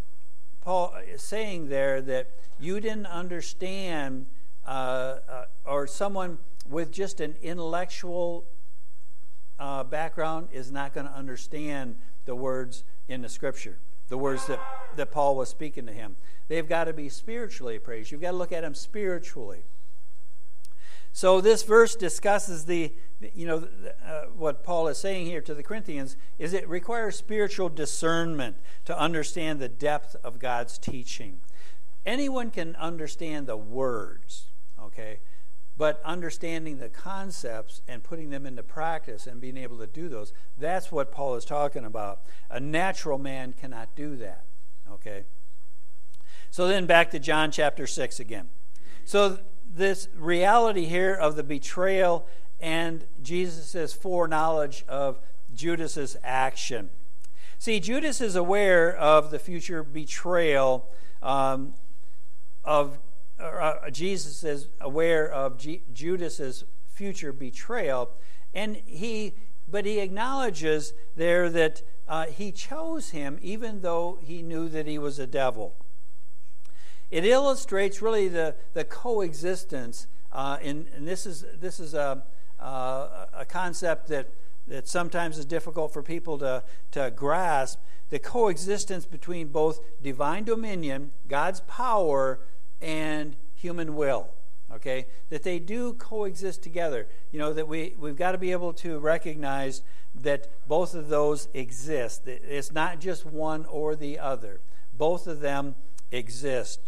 Paul 0.61 0.95
is 1.07 1.21
saying 1.21 1.69
there 1.69 2.01
that 2.01 2.31
you 2.59 2.79
didn't 2.79 3.05
understand, 3.05 4.25
uh, 4.65 5.17
uh, 5.29 5.45
or 5.65 5.85
someone 5.85 6.39
with 6.67 6.91
just 6.91 7.19
an 7.19 7.35
intellectual 7.41 8.45
uh, 9.59 9.83
background 9.83 10.49
is 10.51 10.71
not 10.71 10.93
going 10.93 11.07
to 11.07 11.13
understand 11.13 11.95
the 12.25 12.35
words 12.35 12.83
in 13.07 13.21
the 13.21 13.29
scripture, 13.29 13.77
the 14.09 14.17
words 14.17 14.47
that, 14.47 14.59
that 14.95 15.11
Paul 15.11 15.35
was 15.35 15.49
speaking 15.49 15.85
to 15.85 15.93
him. 15.93 16.15
They've 16.47 16.67
got 16.67 16.85
to 16.85 16.93
be 16.93 17.09
spiritually 17.09 17.75
appraised. 17.75 18.11
You've 18.11 18.21
got 18.21 18.31
to 18.31 18.37
look 18.37 18.51
at 18.51 18.61
them 18.61 18.73
spiritually. 18.73 19.63
So 21.13 21.39
this 21.39 21.63
verse 21.63 21.95
discusses 21.95 22.65
the, 22.65 22.91
you 23.33 23.47
know, 23.47 23.69
uh, 24.05 24.23
what 24.35 24.65
Paul 24.65 24.89
is 24.89 24.97
saying 24.97 25.27
here 25.27 25.39
to 25.41 25.53
the 25.53 25.63
Corinthians 25.63 26.17
is 26.37 26.51
it 26.51 26.67
requires 26.67 27.15
spiritual 27.15 27.69
discernment 27.69 28.57
to 28.83 28.99
understand 28.99 29.59
the 29.59 29.69
depth 29.69 30.17
of 30.25 30.39
God's 30.39 30.77
teaching. 30.77 31.39
Anyone 32.05 32.51
can 32.51 32.75
understand 32.75 33.47
the 33.47 33.55
words, 33.55 34.47
okay? 34.79 35.19
But 35.77 36.01
understanding 36.05 36.77
the 36.77 36.89
concepts 36.89 37.81
and 37.87 38.01
putting 38.01 38.29
them 38.29 38.45
into 38.45 38.63
practice 38.63 39.27
and 39.27 39.41
being 39.41 39.57
able 39.57 39.77
to 39.79 39.87
do 39.87 40.07
those, 40.07 40.31
that's 40.57 40.91
what 40.91 41.11
Paul 41.11 41.35
is 41.35 41.43
talking 41.43 41.83
about. 41.83 42.21
A 42.49 42.59
natural 42.59 43.17
man 43.17 43.53
cannot 43.53 43.95
do 43.95 44.15
that. 44.15 44.45
Okay? 44.89 45.25
So 46.49 46.67
then 46.67 46.85
back 46.85 47.11
to 47.11 47.19
John 47.19 47.51
chapter 47.51 47.85
6 47.85 48.19
again. 48.21 48.47
So 49.03 49.39
this 49.69 50.07
reality 50.15 50.85
here 50.85 51.13
of 51.13 51.35
the 51.35 51.43
betrayal 51.43 52.25
and 52.61 53.05
Jesus' 53.21 53.93
foreknowledge 53.93 54.85
of 54.87 55.19
Judas's 55.53 56.15
action. 56.23 56.89
See, 57.59 57.79
Judas 57.79 58.21
is 58.21 58.35
aware 58.35 58.95
of 58.95 59.31
the 59.31 59.39
future 59.39 59.83
betrayal 59.83 60.89
um, 61.21 61.73
of 62.63 62.99
uh, 63.39 63.89
Jesus 63.89 64.43
is 64.43 64.67
aware 64.79 65.29
of 65.29 65.57
G- 65.57 65.81
Judas's 65.93 66.63
future 66.87 67.33
betrayal, 67.33 68.11
and 68.53 68.77
he, 68.85 69.33
but 69.67 69.85
he 69.85 69.99
acknowledges 69.99 70.93
there 71.15 71.49
that 71.49 71.81
uh, 72.07 72.25
he 72.25 72.51
chose 72.51 73.09
him 73.09 73.37
even 73.41 73.81
though 73.81 74.19
he 74.21 74.41
knew 74.41 74.69
that 74.69 74.87
he 74.87 74.97
was 74.97 75.19
a 75.19 75.27
devil. 75.27 75.75
It 77.11 77.25
illustrates 77.25 78.01
really 78.01 78.27
the, 78.27 78.55
the 78.73 78.83
coexistence, 78.83 80.07
uh, 80.31 80.57
in, 80.61 80.87
and 80.95 81.07
this 81.07 81.25
is, 81.25 81.45
this 81.59 81.79
is 81.79 81.93
a, 81.93 82.23
uh, 82.59 83.25
a 83.33 83.45
concept 83.45 84.07
that, 84.07 84.29
that 84.67 84.87
sometimes 84.87 85.37
is 85.37 85.45
difficult 85.45 85.93
for 85.93 86.01
people 86.01 86.37
to, 86.39 86.63
to 86.91 87.11
grasp 87.15 87.79
the 88.09 88.19
coexistence 88.19 89.05
between 89.05 89.47
both 89.47 89.79
divine 90.01 90.43
dominion, 90.43 91.11
God's 91.27 91.61
power, 91.61 92.39
and 92.81 93.35
human 93.55 93.95
will 93.95 94.29
okay? 94.75 95.07
That 95.29 95.43
they 95.43 95.59
do 95.59 95.93
coexist 95.93 96.61
together. 96.61 97.07
You 97.31 97.39
know 97.39 97.53
that 97.53 97.67
we 97.67 97.95
we've 97.97 98.15
got 98.15 98.33
to 98.33 98.37
be 98.37 98.51
able 98.51 98.73
to 98.73 98.99
recognize 98.99 99.81
that 100.13 100.47
both 100.67 100.93
of 100.93 101.09
those 101.09 101.47
exist. 101.53 102.27
It's 102.27 102.71
not 102.71 102.99
just 102.99 103.25
one 103.25 103.65
or 103.65 103.95
the 103.95 104.19
other. 104.19 104.61
Both 104.97 105.27
of 105.27 105.39
them 105.39 105.75
exist. 106.11 106.79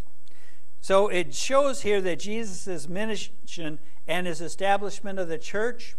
So 0.79 1.07
it 1.07 1.33
shows 1.33 1.81
here 1.81 2.01
that 2.01 2.19
jesus' 2.19 2.87
mission 2.87 3.79
and 4.07 4.27
his 4.27 4.41
establishment 4.41 5.19
of 5.19 5.27
the 5.27 5.37
church 5.37 5.95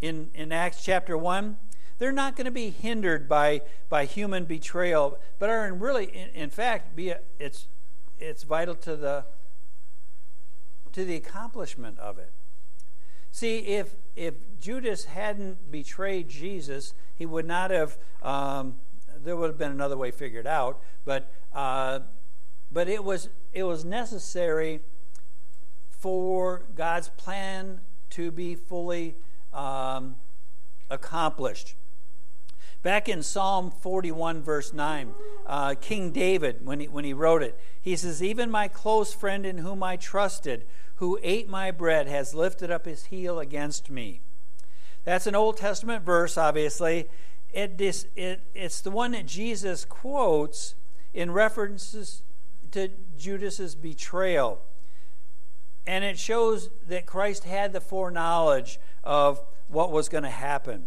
in, 0.00 0.30
in 0.34 0.52
acts 0.52 0.82
chapter 0.82 1.16
1 1.16 1.58
they're 1.98 2.10
not 2.10 2.34
going 2.34 2.46
to 2.46 2.50
be 2.50 2.70
hindered 2.70 3.28
by, 3.28 3.60
by 3.88 4.04
human 4.04 4.46
betrayal 4.46 5.18
but 5.38 5.48
are 5.48 5.66
in 5.66 5.78
really 5.78 6.06
in, 6.06 6.28
in 6.30 6.50
fact 6.50 6.96
be 6.96 7.10
a, 7.10 7.20
it's 7.38 7.68
it's 8.24 8.42
vital 8.42 8.74
to 8.76 8.96
the 8.96 9.24
to 10.92 11.04
the 11.04 11.16
accomplishment 11.16 11.98
of 11.98 12.18
it. 12.18 12.32
See, 13.30 13.58
if 13.58 13.94
if 14.16 14.34
Judas 14.60 15.06
hadn't 15.06 15.70
betrayed 15.70 16.28
Jesus, 16.28 16.94
he 17.14 17.26
would 17.26 17.46
not 17.46 17.70
have. 17.70 17.98
Um, 18.22 18.76
there 19.22 19.36
would 19.36 19.48
have 19.48 19.58
been 19.58 19.70
another 19.70 19.96
way 19.96 20.10
figured 20.10 20.46
out, 20.46 20.80
but 21.04 21.32
uh, 21.52 22.00
but 22.70 22.88
it 22.88 23.04
was 23.04 23.28
it 23.52 23.64
was 23.64 23.84
necessary 23.84 24.80
for 25.90 26.64
God's 26.74 27.08
plan 27.08 27.80
to 28.10 28.30
be 28.30 28.54
fully 28.54 29.16
um, 29.52 30.16
accomplished. 30.90 31.74
Back 32.84 33.08
in 33.08 33.22
Psalm 33.22 33.70
41, 33.70 34.42
verse 34.42 34.74
9, 34.74 35.14
uh, 35.46 35.74
King 35.80 36.10
David, 36.12 36.66
when 36.66 36.80
he, 36.80 36.86
when 36.86 37.06
he 37.06 37.14
wrote 37.14 37.42
it, 37.42 37.58
he 37.80 37.96
says, 37.96 38.22
Even 38.22 38.50
my 38.50 38.68
close 38.68 39.14
friend 39.14 39.46
in 39.46 39.56
whom 39.56 39.82
I 39.82 39.96
trusted, 39.96 40.66
who 40.96 41.18
ate 41.22 41.48
my 41.48 41.70
bread, 41.70 42.08
has 42.08 42.34
lifted 42.34 42.70
up 42.70 42.84
his 42.84 43.06
heel 43.06 43.40
against 43.40 43.88
me. 43.88 44.20
That's 45.04 45.26
an 45.26 45.34
Old 45.34 45.56
Testament 45.56 46.04
verse, 46.04 46.36
obviously. 46.36 47.08
It, 47.54 47.80
it, 47.80 48.42
it's 48.54 48.82
the 48.82 48.90
one 48.90 49.12
that 49.12 49.24
Jesus 49.24 49.86
quotes 49.86 50.74
in 51.14 51.30
references 51.30 52.22
to 52.72 52.90
Judas's 53.16 53.74
betrayal. 53.74 54.60
And 55.86 56.04
it 56.04 56.18
shows 56.18 56.68
that 56.86 57.06
Christ 57.06 57.44
had 57.44 57.72
the 57.72 57.80
foreknowledge 57.80 58.78
of 59.02 59.40
what 59.68 59.90
was 59.90 60.10
going 60.10 60.24
to 60.24 60.30
happen. 60.30 60.84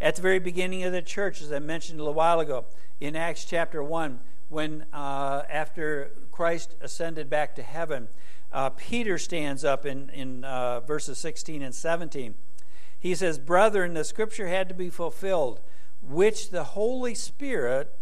At 0.00 0.16
the 0.16 0.22
very 0.22 0.38
beginning 0.38 0.82
of 0.82 0.92
the 0.92 1.02
church, 1.02 1.40
as 1.40 1.52
I 1.52 1.58
mentioned 1.58 2.00
a 2.00 2.02
little 2.02 2.14
while 2.14 2.40
ago, 2.40 2.66
in 3.00 3.16
Acts 3.16 3.44
chapter 3.44 3.82
1, 3.82 4.20
when 4.48 4.86
uh, 4.92 5.42
after 5.48 6.10
Christ 6.30 6.74
ascended 6.80 7.30
back 7.30 7.54
to 7.56 7.62
heaven, 7.62 8.08
uh, 8.52 8.70
Peter 8.70 9.18
stands 9.18 9.64
up 9.64 9.86
in, 9.86 10.10
in 10.10 10.44
uh, 10.44 10.80
verses 10.80 11.18
16 11.18 11.62
and 11.62 11.74
17. 11.74 12.34
He 12.98 13.14
says, 13.14 13.38
Brethren, 13.38 13.94
the 13.94 14.04
scripture 14.04 14.48
had 14.48 14.68
to 14.68 14.74
be 14.74 14.90
fulfilled, 14.90 15.60
which 16.02 16.50
the 16.50 16.64
Holy 16.64 17.14
Spirit 17.14 17.92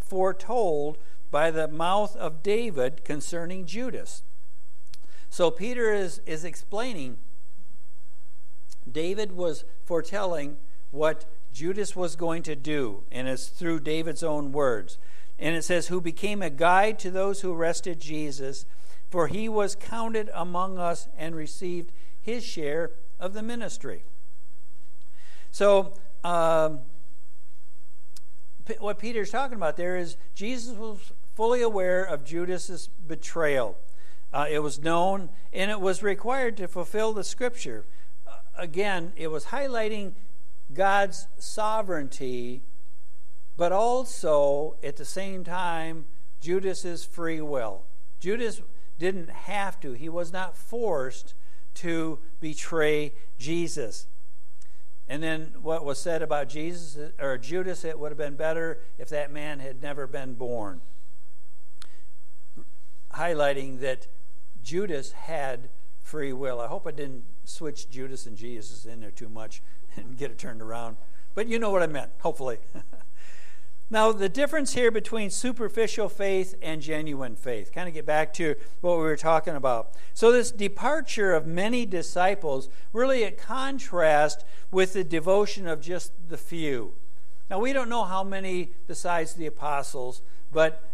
foretold 0.00 0.98
by 1.30 1.50
the 1.50 1.68
mouth 1.68 2.16
of 2.16 2.42
David 2.42 3.04
concerning 3.04 3.66
Judas. 3.66 4.22
So 5.28 5.50
Peter 5.50 5.92
is, 5.92 6.20
is 6.26 6.44
explaining 6.44 7.18
David 8.90 9.32
was 9.32 9.64
foretelling 9.84 10.56
what 10.90 11.24
Judas 11.52 11.96
was 11.96 12.16
going 12.16 12.42
to 12.44 12.56
do, 12.56 13.02
and 13.10 13.28
it's 13.28 13.48
through 13.48 13.80
David's 13.80 14.22
own 14.22 14.52
words. 14.52 14.98
And 15.38 15.56
it 15.56 15.62
says, 15.62 15.88
Who 15.88 16.00
became 16.00 16.42
a 16.42 16.50
guide 16.50 16.98
to 17.00 17.10
those 17.10 17.40
who 17.40 17.52
arrested 17.52 18.00
Jesus, 18.00 18.66
for 19.10 19.26
he 19.26 19.48
was 19.48 19.74
counted 19.74 20.30
among 20.34 20.78
us 20.78 21.08
and 21.16 21.34
received 21.34 21.92
his 22.20 22.44
share 22.44 22.92
of 23.18 23.32
the 23.32 23.42
ministry. 23.42 24.04
So, 25.50 25.94
um, 26.22 26.80
what 28.78 28.98
Peter's 28.98 29.30
talking 29.30 29.56
about 29.56 29.76
there 29.76 29.96
is 29.96 30.16
Jesus 30.34 30.76
was 30.76 31.12
fully 31.34 31.62
aware 31.62 32.04
of 32.04 32.24
Judas's 32.24 32.88
betrayal. 33.08 33.76
Uh, 34.32 34.46
it 34.48 34.60
was 34.60 34.78
known 34.78 35.30
and 35.52 35.70
it 35.70 35.80
was 35.80 36.02
required 36.02 36.56
to 36.58 36.68
fulfill 36.68 37.12
the 37.12 37.24
scripture. 37.24 37.84
Uh, 38.26 38.36
again, 38.56 39.12
it 39.16 39.28
was 39.28 39.46
highlighting 39.46 40.12
God's 40.72 41.26
sovereignty, 41.38 42.62
but 43.56 43.72
also 43.72 44.76
at 44.82 44.96
the 44.96 45.04
same 45.04 45.44
time, 45.44 46.06
Judas's 46.40 47.04
free 47.04 47.40
will. 47.40 47.82
Judas 48.18 48.62
didn't 48.98 49.30
have 49.30 49.80
to, 49.80 49.92
he 49.92 50.08
was 50.08 50.32
not 50.32 50.56
forced 50.56 51.34
to 51.74 52.18
betray 52.40 53.12
Jesus. 53.38 54.06
And 55.08 55.22
then 55.22 55.54
what 55.60 55.84
was 55.84 55.98
said 55.98 56.22
about 56.22 56.48
Jesus 56.48 57.12
or 57.18 57.36
Judas, 57.36 57.84
it 57.84 57.98
would 57.98 58.10
have 58.10 58.18
been 58.18 58.36
better 58.36 58.78
if 58.98 59.08
that 59.08 59.32
man 59.32 59.58
had 59.58 59.82
never 59.82 60.06
been 60.06 60.34
born. 60.34 60.80
Highlighting 63.14 63.80
that 63.80 64.06
Judas 64.62 65.12
had 65.12 65.68
free 66.00 66.32
will. 66.32 66.60
I 66.60 66.68
hope 66.68 66.86
I 66.86 66.92
didn't 66.92 67.24
switch 67.44 67.90
Judas 67.90 68.26
and 68.26 68.36
Jesus 68.36 68.84
in 68.84 69.00
there 69.00 69.10
too 69.10 69.28
much 69.28 69.62
and 70.06 70.16
get 70.18 70.30
it 70.30 70.38
turned 70.38 70.62
around. 70.62 70.96
But 71.34 71.46
you 71.46 71.58
know 71.58 71.70
what 71.70 71.82
I 71.82 71.86
meant, 71.86 72.10
hopefully. 72.20 72.58
now, 73.90 74.12
the 74.12 74.28
difference 74.28 74.74
here 74.74 74.90
between 74.90 75.30
superficial 75.30 76.08
faith 76.08 76.54
and 76.60 76.82
genuine 76.82 77.36
faith, 77.36 77.72
kind 77.72 77.88
of 77.88 77.94
get 77.94 78.06
back 78.06 78.32
to 78.34 78.56
what 78.80 78.96
we 78.96 79.04
were 79.04 79.16
talking 79.16 79.54
about. 79.54 79.92
So, 80.12 80.32
this 80.32 80.50
departure 80.50 81.32
of 81.32 81.46
many 81.46 81.86
disciples 81.86 82.68
really 82.92 83.22
a 83.22 83.30
contrast 83.30 84.44
with 84.70 84.92
the 84.92 85.04
devotion 85.04 85.66
of 85.66 85.80
just 85.80 86.12
the 86.28 86.36
few. 86.36 86.94
Now, 87.48 87.58
we 87.58 87.72
don't 87.72 87.88
know 87.88 88.04
how 88.04 88.22
many 88.22 88.70
besides 88.86 89.34
the 89.34 89.46
apostles, 89.46 90.22
but 90.52 90.90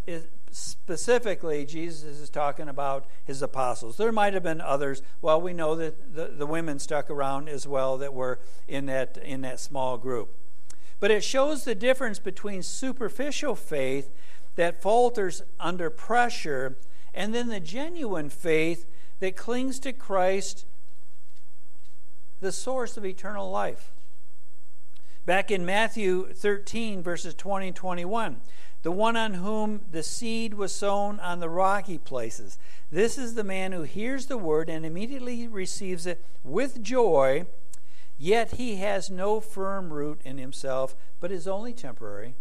specifically, 0.56 1.66
Jesus 1.66 2.18
is 2.18 2.30
talking 2.30 2.68
about 2.68 3.06
his 3.24 3.42
apostles. 3.42 3.96
There 3.96 4.12
might 4.12 4.32
have 4.32 4.42
been 4.42 4.60
others. 4.60 5.02
Well, 5.20 5.40
we 5.40 5.52
know 5.52 5.74
that 5.74 6.14
the, 6.14 6.26
the 6.28 6.46
women 6.46 6.78
stuck 6.78 7.10
around 7.10 7.48
as 7.48 7.66
well 7.66 7.98
that 7.98 8.14
were 8.14 8.38
in 8.66 8.86
that, 8.86 9.18
in 9.18 9.42
that 9.42 9.60
small 9.60 9.98
group. 9.98 10.34
But 10.98 11.10
it 11.10 11.22
shows 11.22 11.64
the 11.64 11.74
difference 11.74 12.18
between 12.18 12.62
superficial 12.62 13.54
faith 13.54 14.10
that 14.54 14.80
falters 14.80 15.42
under 15.60 15.90
pressure 15.90 16.78
and 17.12 17.34
then 17.34 17.48
the 17.48 17.60
genuine 17.60 18.30
faith 18.30 18.86
that 19.20 19.36
clings 19.36 19.78
to 19.80 19.92
Christ, 19.92 20.64
the 22.40 22.52
source 22.52 22.96
of 22.96 23.04
eternal 23.04 23.50
life. 23.50 23.92
Back 25.26 25.50
in 25.50 25.66
Matthew 25.66 26.32
13, 26.32 27.02
verses 27.02 27.34
20 27.34 27.68
and 27.68 27.76
21, 27.76 28.40
the 28.82 28.92
one 28.92 29.16
on 29.16 29.34
whom 29.34 29.80
the 29.90 30.02
seed 30.02 30.54
was 30.54 30.72
sown 30.72 31.18
on 31.20 31.40
the 31.40 31.48
rocky 31.48 31.98
places. 31.98 32.58
This 32.90 33.18
is 33.18 33.34
the 33.34 33.44
man 33.44 33.72
who 33.72 33.82
hears 33.82 34.26
the 34.26 34.38
word 34.38 34.68
and 34.68 34.86
immediately 34.86 35.48
receives 35.48 36.06
it 36.06 36.24
with 36.44 36.82
joy, 36.82 37.46
yet 38.16 38.52
he 38.52 38.76
has 38.76 39.10
no 39.10 39.40
firm 39.40 39.92
root 39.92 40.20
in 40.24 40.38
himself, 40.38 40.94
but 41.18 41.32
is 41.32 41.48
only 41.48 41.72
temporary. 41.72 42.34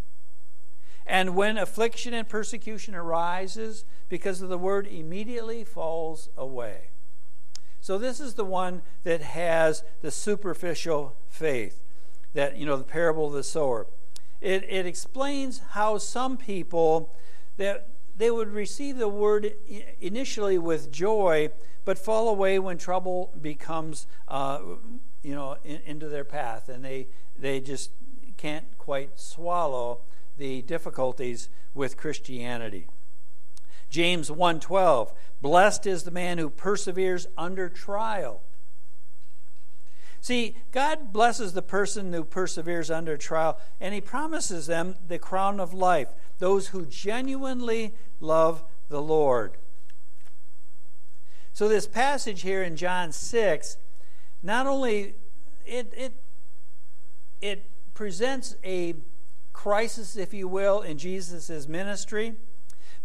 And 1.07 1.35
when 1.35 1.57
affliction 1.57 2.13
and 2.13 2.27
persecution 2.27 2.95
arises 2.95 3.85
because 4.09 4.41
of 4.41 4.49
the 4.49 4.57
word, 4.57 4.87
immediately 4.87 5.63
falls 5.63 6.29
away. 6.37 6.89
So, 7.79 7.99
this 7.99 8.19
is 8.19 8.33
the 8.33 8.45
one 8.45 8.81
that 9.03 9.21
has 9.21 9.83
the 10.01 10.09
superficial 10.09 11.15
faith, 11.27 11.83
that, 12.33 12.57
you 12.57 12.65
know, 12.65 12.77
the 12.77 12.83
parable 12.83 13.27
of 13.27 13.33
the 13.33 13.43
sower 13.43 13.85
it, 14.41 14.63
it 14.69 14.85
explains 14.85 15.61
how 15.71 15.97
some 15.97 16.37
people 16.37 17.13
that 17.57 17.87
they 18.17 18.31
would 18.31 18.49
receive 18.49 18.97
the 18.97 19.09
word 19.09 19.53
initially 19.99 20.57
with 20.57 20.91
joy, 20.91 21.49
but 21.83 21.97
fall 21.97 22.29
away 22.29 22.59
when 22.59 22.77
trouble 22.77 23.33
becomes, 23.41 24.07
uh, 24.27 24.59
you 25.21 25.35
know, 25.35 25.57
in, 25.63 25.81
into 25.85 26.07
their 26.07 26.23
path, 26.23 26.69
and 26.69 26.83
they 26.83 27.07
they 27.37 27.59
just 27.59 27.91
can't 28.37 28.77
quite 28.77 29.19
swallow 29.19 29.99
the 30.37 30.61
difficulties 30.61 31.49
with 31.73 31.97
Christianity. 31.97 32.87
James 33.89 34.29
1:12 34.29 35.11
Blessed 35.41 35.85
is 35.85 36.03
the 36.03 36.11
man 36.11 36.37
who 36.37 36.49
perseveres 36.49 37.27
under 37.37 37.69
trial. 37.69 38.41
See, 40.25 40.55
God 40.71 41.13
blesses 41.13 41.53
the 41.53 41.61
person 41.61 42.11
who 42.11 42.23
perseveres 42.23 42.89
under 42.89 43.15
trial, 43.15 43.59
and 43.79 43.93
He 43.93 44.01
promises 44.01 44.65
them 44.65 44.95
the 45.07 45.19
crown 45.19 45.59
of 45.59 45.71
life, 45.71 46.07
those 46.39 46.69
who 46.69 46.87
genuinely 46.87 47.93
love 48.19 48.63
the 48.89 49.03
Lord. 49.03 49.57
So 51.53 51.67
this 51.67 51.85
passage 51.85 52.41
here 52.41 52.63
in 52.63 52.75
John 52.75 53.11
6, 53.11 53.77
not 54.41 54.65
only 54.65 55.13
it 55.63 55.93
it 55.95 56.13
it 57.39 57.69
presents 57.93 58.55
a 58.63 58.95
crisis, 59.53 60.17
if 60.17 60.33
you 60.33 60.47
will, 60.47 60.81
in 60.81 60.97
Jesus' 60.97 61.67
ministry, 61.67 62.33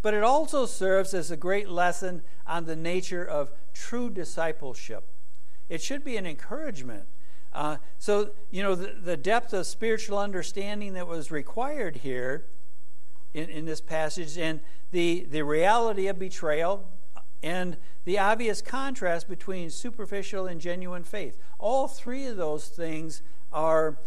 but 0.01 0.15
it 0.15 0.23
also 0.23 0.65
serves 0.65 1.13
as 1.13 1.29
a 1.29 1.37
great 1.37 1.69
lesson 1.69 2.23
on 2.47 2.65
the 2.65 2.75
nature 2.75 3.23
of 3.23 3.51
true 3.75 4.09
discipleship. 4.09 5.07
It 5.69 5.83
should 5.83 6.03
be 6.03 6.17
an 6.17 6.25
encouragement. 6.25 7.05
Uh, 7.53 7.77
so, 7.99 8.31
you 8.49 8.63
know, 8.63 8.75
the, 8.75 8.93
the, 9.03 9.17
depth 9.17 9.51
of 9.51 9.65
spiritual 9.65 10.17
understanding 10.17 10.93
that 10.93 11.05
was 11.05 11.31
required 11.31 11.97
here 11.97 12.45
in, 13.33 13.49
in 13.49 13.65
this 13.65 13.81
passage 13.81 14.37
and 14.37 14.61
the, 14.91 15.27
the 15.29 15.43
reality 15.43 16.07
of 16.07 16.17
betrayal 16.17 16.85
and 17.43 17.75
the 18.05 18.17
obvious 18.17 18.61
contrast 18.61 19.27
between 19.27 19.69
superficial 19.69 20.47
and 20.47 20.61
genuine 20.61 21.03
faith. 21.03 21.37
All 21.59 21.87
three 21.87 22.25
of 22.25 22.37
those 22.37 22.67
things 22.67 23.21
are, 23.51 23.97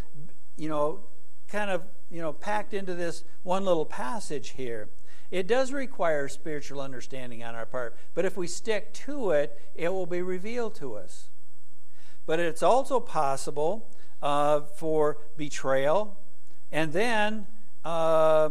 you 0.57 0.68
know, 0.68 1.00
kind 1.48 1.70
of, 1.70 1.83
you 2.11 2.20
know, 2.22 2.33
packed 2.33 2.72
into 2.72 2.94
this 2.94 3.24
one 3.42 3.64
little 3.64 3.85
passage 3.85 4.50
here. 4.50 4.88
It 5.30 5.46
does 5.46 5.72
require 5.72 6.28
spiritual 6.28 6.80
understanding 6.80 7.42
on 7.42 7.54
our 7.54 7.66
part, 7.66 7.96
but 8.14 8.24
if 8.24 8.37
we 8.37 8.46
stick 8.46 8.92
to 8.94 9.30
it, 9.30 9.61
it 9.74 9.92
will 9.92 10.07
be 10.07 10.22
revealed 10.22 10.74
to 10.76 10.94
us. 10.94 11.28
But 12.26 12.40
it's 12.40 12.62
also 12.62 13.00
possible 13.00 13.90
uh, 14.22 14.62
for 14.62 15.18
betrayal 15.37 16.16
and 16.74 16.92
then 16.92 17.46
uh, 17.84 18.50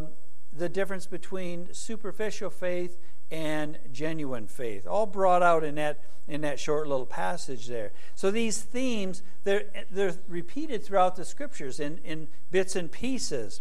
the 0.53 0.69
difference 0.69 1.07
between 1.07 1.73
superficial 1.73 2.49
faith 2.49 2.97
and 3.29 3.77
genuine 3.91 4.47
faith, 4.47 4.87
all 4.87 5.05
brought 5.05 5.43
out 5.43 5.63
in 5.65 5.75
that 5.75 5.99
in 6.25 6.39
that 6.39 6.57
short 6.57 6.87
little 6.87 7.05
passage 7.05 7.67
there. 7.67 7.91
So 8.15 8.31
these 8.31 8.61
themes 8.61 9.23
they're 9.43 9.65
they're 9.91 10.15
repeated 10.29 10.85
throughout 10.85 11.17
the 11.17 11.25
scriptures 11.25 11.81
in, 11.81 11.99
in 12.05 12.29
bits 12.49 12.77
and 12.77 12.89
pieces. 12.89 13.59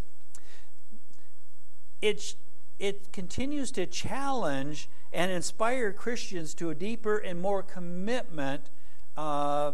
It 2.01 2.35
it 2.79 3.11
continues 3.11 3.69
to 3.71 3.85
challenge 3.85 4.87
and 5.11 5.29
inspire 5.29 5.91
Christians 5.91 6.53
to 6.53 6.69
a 6.69 6.75
deeper 6.75 7.17
and 7.17 7.41
more 7.41 7.63
commitment 7.63 8.69
uh, 9.17 9.73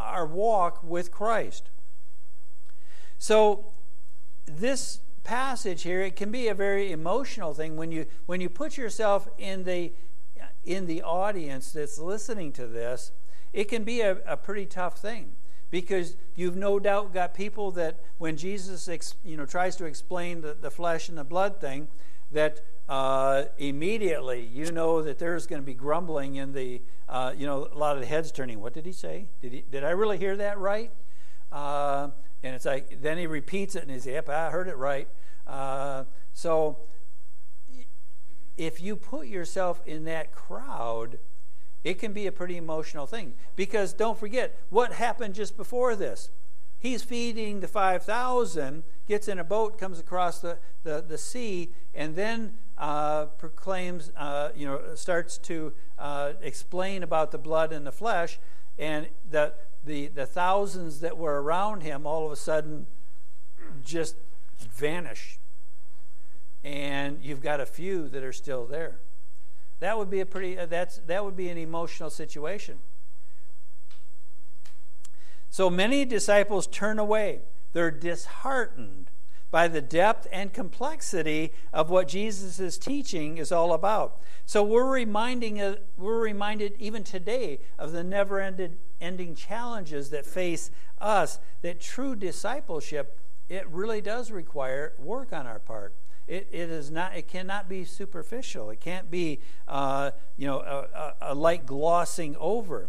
our 0.00 0.26
walk 0.26 0.82
with 0.82 1.10
Christ. 1.10 1.70
So 3.18 3.72
this 4.46 5.00
passage 5.22 5.82
here 5.82 6.00
it 6.00 6.16
can 6.16 6.30
be 6.30 6.48
a 6.48 6.54
very 6.54 6.90
emotional 6.90 7.52
thing 7.52 7.76
when 7.76 7.92
you 7.92 8.06
when 8.26 8.40
you 8.40 8.48
put 8.48 8.76
yourself 8.76 9.28
in 9.38 9.64
the 9.64 9.92
in 10.64 10.86
the 10.86 11.02
audience 11.02 11.72
that's 11.72 11.98
listening 11.98 12.52
to 12.52 12.66
this 12.66 13.12
it 13.52 13.64
can 13.64 13.84
be 13.84 14.00
a, 14.00 14.18
a 14.26 14.36
pretty 14.36 14.64
tough 14.64 14.98
thing 14.98 15.32
because 15.70 16.16
you've 16.34 16.56
no 16.56 16.78
doubt 16.78 17.12
got 17.12 17.34
people 17.34 17.70
that 17.70 18.00
when 18.18 18.36
jesus 18.36 18.88
ex, 18.88 19.14
you 19.22 19.36
know 19.36 19.44
tries 19.44 19.76
to 19.76 19.84
explain 19.84 20.40
the, 20.40 20.54
the 20.54 20.70
flesh 20.70 21.08
and 21.08 21.18
the 21.18 21.24
blood 21.24 21.60
thing 21.60 21.88
that 22.32 22.60
uh, 22.90 23.44
immediately 23.56 24.44
you 24.52 24.72
know 24.72 25.00
that 25.00 25.16
there's 25.20 25.46
going 25.46 25.62
to 25.62 25.64
be 25.66 25.74
grumbling 25.74 26.34
in 26.34 26.52
the, 26.52 26.82
uh, 27.08 27.32
you 27.36 27.46
know, 27.46 27.68
a 27.72 27.78
lot 27.78 27.94
of 27.94 28.00
the 28.00 28.06
heads 28.06 28.32
turning. 28.32 28.60
What 28.60 28.74
did 28.74 28.84
he 28.84 28.90
say? 28.90 29.28
Did, 29.40 29.52
he, 29.52 29.64
did 29.70 29.84
I 29.84 29.90
really 29.90 30.18
hear 30.18 30.36
that 30.36 30.58
right? 30.58 30.90
Uh, 31.52 32.08
and 32.42 32.56
it's 32.56 32.64
like, 32.64 33.00
then 33.00 33.16
he 33.16 33.28
repeats 33.28 33.76
it 33.76 33.84
and 33.84 33.92
he's, 33.92 34.06
yep, 34.06 34.28
I 34.28 34.50
heard 34.50 34.66
it 34.66 34.76
right. 34.76 35.06
Uh, 35.46 36.02
so 36.32 36.78
if 38.56 38.82
you 38.82 38.96
put 38.96 39.28
yourself 39.28 39.80
in 39.86 40.02
that 40.06 40.32
crowd, 40.32 41.20
it 41.84 41.94
can 42.00 42.12
be 42.12 42.26
a 42.26 42.32
pretty 42.32 42.56
emotional 42.56 43.06
thing. 43.06 43.34
Because 43.54 43.92
don't 43.92 44.18
forget, 44.18 44.58
what 44.68 44.94
happened 44.94 45.34
just 45.34 45.56
before 45.56 45.94
this? 45.94 46.30
He's 46.80 47.04
feeding 47.04 47.60
the 47.60 47.68
5,000, 47.68 48.82
gets 49.06 49.28
in 49.28 49.38
a 49.38 49.44
boat, 49.44 49.78
comes 49.78 50.00
across 50.00 50.40
the, 50.40 50.58
the, 50.82 51.04
the 51.06 51.18
sea, 51.18 51.70
and 51.94 52.16
then 52.16 52.54
uh, 52.80 53.26
proclaims, 53.26 54.10
uh, 54.16 54.48
you 54.56 54.66
know, 54.66 54.80
starts 54.94 55.36
to 55.36 55.72
uh, 55.98 56.32
explain 56.40 57.02
about 57.02 57.30
the 57.30 57.38
blood 57.38 57.72
and 57.72 57.86
the 57.86 57.92
flesh, 57.92 58.40
and 58.78 59.06
the, 59.30 59.52
the, 59.84 60.06
the 60.08 60.24
thousands 60.24 61.00
that 61.00 61.18
were 61.18 61.42
around 61.42 61.82
him 61.82 62.06
all 62.06 62.24
of 62.24 62.32
a 62.32 62.36
sudden 62.36 62.86
just 63.84 64.16
vanish. 64.58 65.38
And 66.64 67.18
you've 67.22 67.42
got 67.42 67.60
a 67.60 67.66
few 67.66 68.08
that 68.08 68.24
are 68.24 68.32
still 68.32 68.64
there. 68.64 68.98
That 69.80 69.98
would 69.98 70.10
be 70.10 70.20
a 70.20 70.26
pretty, 70.26 70.58
uh, 70.58 70.66
that's, 70.66 70.98
that 71.06 71.22
would 71.22 71.36
be 71.36 71.50
an 71.50 71.58
emotional 71.58 72.10
situation. 72.10 72.78
So 75.50 75.68
many 75.68 76.06
disciples 76.06 76.66
turn 76.66 76.98
away. 76.98 77.40
They're 77.74 77.90
disheartened 77.90 79.10
by 79.50 79.68
the 79.68 79.80
depth 79.80 80.26
and 80.30 80.52
complexity 80.52 81.52
of 81.72 81.90
what 81.90 82.08
Jesus' 82.08 82.78
teaching 82.78 83.38
is 83.38 83.50
all 83.50 83.72
about. 83.72 84.20
So 84.46 84.62
we're 84.62 84.90
reminding 84.90 85.76
we're 85.96 86.20
reminded 86.20 86.74
even 86.78 87.04
today 87.04 87.60
of 87.78 87.92
the 87.92 88.04
never-ending 88.04 89.34
challenges 89.34 90.10
that 90.10 90.26
face 90.26 90.70
us. 91.00 91.38
That 91.62 91.80
true 91.80 92.14
discipleship 92.14 93.18
it 93.50 93.68
really 93.68 94.00
does 94.00 94.30
require 94.30 94.92
work 94.96 95.32
on 95.32 95.46
our 95.46 95.58
part. 95.58 95.94
It, 96.28 96.46
it 96.52 96.70
is 96.70 96.92
not. 96.92 97.16
It 97.16 97.26
cannot 97.26 97.68
be 97.68 97.84
superficial. 97.84 98.70
It 98.70 98.80
can't 98.80 99.10
be 99.10 99.40
uh, 99.66 100.12
you 100.36 100.46
know 100.46 100.60
a, 100.60 100.86
a, 100.96 101.32
a 101.32 101.34
light 101.34 101.66
glossing 101.66 102.36
over. 102.38 102.88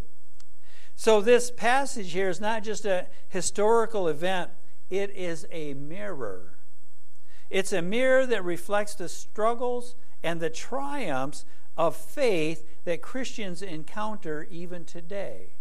So, 0.96 1.20
this 1.20 1.50
passage 1.50 2.14
here 2.14 2.30
is 2.30 2.40
not 2.40 2.64
just 2.64 2.86
a 2.86 3.08
historical 3.30 4.08
event, 4.08 4.52
it 4.92 5.10
is 5.16 5.48
a 5.52 5.74
mirror. 5.74 6.58
It's 7.50 7.74
a 7.74 7.82
mirror 7.82 8.26
that 8.28 8.44
reflects 8.44 8.94
the 8.94 9.10
struggles 9.10 9.96
and 10.22 10.40
the 10.40 10.50
triumphs 10.50 11.46
of 11.78 11.96
faith 11.96 12.68
that 12.84 13.02
Christians 13.02 13.62
encounter 13.62 14.48
even 14.52 14.86
today. 14.86 15.54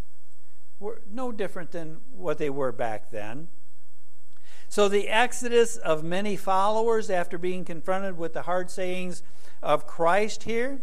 We're 0.80 0.98
no 1.10 1.30
different 1.30 1.70
than 1.70 1.98
what 2.14 2.38
they 2.38 2.50
were 2.50 2.72
back 2.72 3.10
then. 3.10 3.48
So, 4.68 4.88
the 4.88 5.08
exodus 5.08 5.76
of 5.76 6.04
many 6.04 6.36
followers 6.36 7.10
after 7.10 7.38
being 7.38 7.64
confronted 7.64 8.16
with 8.16 8.34
the 8.34 8.42
hard 8.42 8.70
sayings 8.70 9.22
of 9.62 9.86
Christ 9.86 10.44
here 10.44 10.80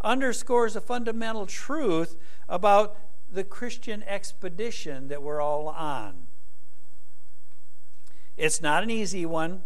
underscores 0.00 0.76
a 0.76 0.80
fundamental 0.80 1.46
truth 1.46 2.16
about 2.48 2.96
the 3.30 3.44
Christian 3.44 4.02
expedition 4.04 5.08
that 5.08 5.22
we're 5.22 5.40
all 5.40 5.68
on. 5.68 6.27
It's 8.38 8.62
not 8.62 8.84
an 8.84 8.90
easy 8.90 9.26
one, 9.26 9.62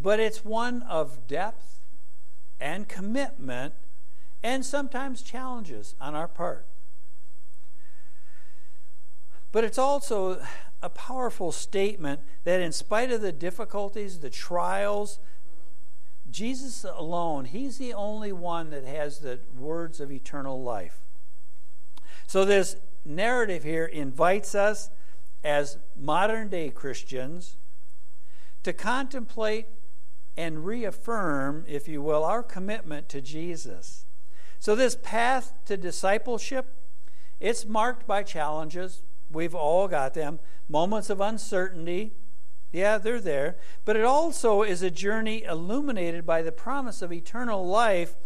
but 0.00 0.20
it's 0.20 0.44
one 0.44 0.82
of 0.82 1.26
depth 1.26 1.80
and 2.60 2.88
commitment 2.88 3.74
and 4.44 4.64
sometimes 4.64 5.22
challenges 5.22 5.96
on 6.00 6.14
our 6.14 6.28
part. 6.28 6.66
But 9.50 9.64
it's 9.64 9.76
also 9.76 10.40
a 10.80 10.88
powerful 10.88 11.50
statement 11.50 12.20
that, 12.44 12.60
in 12.60 12.70
spite 12.70 13.10
of 13.10 13.22
the 13.22 13.32
difficulties, 13.32 14.20
the 14.20 14.30
trials, 14.30 15.18
Jesus 16.30 16.84
alone, 16.84 17.46
He's 17.46 17.76
the 17.76 17.92
only 17.92 18.32
one 18.32 18.70
that 18.70 18.84
has 18.84 19.18
the 19.18 19.40
words 19.58 20.00
of 20.00 20.12
eternal 20.12 20.62
life. 20.62 21.00
So, 22.28 22.44
this 22.44 22.76
narrative 23.04 23.64
here 23.64 23.86
invites 23.86 24.54
us 24.54 24.90
as 25.42 25.78
modern 25.96 26.48
day 26.48 26.70
Christians 26.70 27.56
to 28.62 28.72
contemplate 28.72 29.66
and 30.36 30.64
reaffirm, 30.64 31.64
if 31.66 31.88
you 31.88 32.02
will, 32.02 32.24
our 32.24 32.42
commitment 32.42 33.08
to 33.10 33.20
Jesus. 33.20 34.04
So, 34.58 34.74
this 34.74 34.96
path 35.02 35.54
to 35.66 35.76
discipleship, 35.76 36.74
it's 37.40 37.64
marked 37.64 38.06
by 38.06 38.22
challenges. 38.22 39.02
We've 39.30 39.54
all 39.54 39.88
got 39.88 40.14
them. 40.14 40.40
Moments 40.68 41.10
of 41.10 41.20
uncertainty. 41.20 42.12
Yeah, 42.72 42.98
they're 42.98 43.20
there. 43.20 43.56
But 43.84 43.96
it 43.96 44.04
also 44.04 44.62
is 44.62 44.82
a 44.82 44.90
journey 44.90 45.42
illuminated 45.42 46.24
by 46.26 46.42
the 46.42 46.52
promise 46.52 47.02
of 47.02 47.12
eternal 47.12 47.66
life 47.66 48.16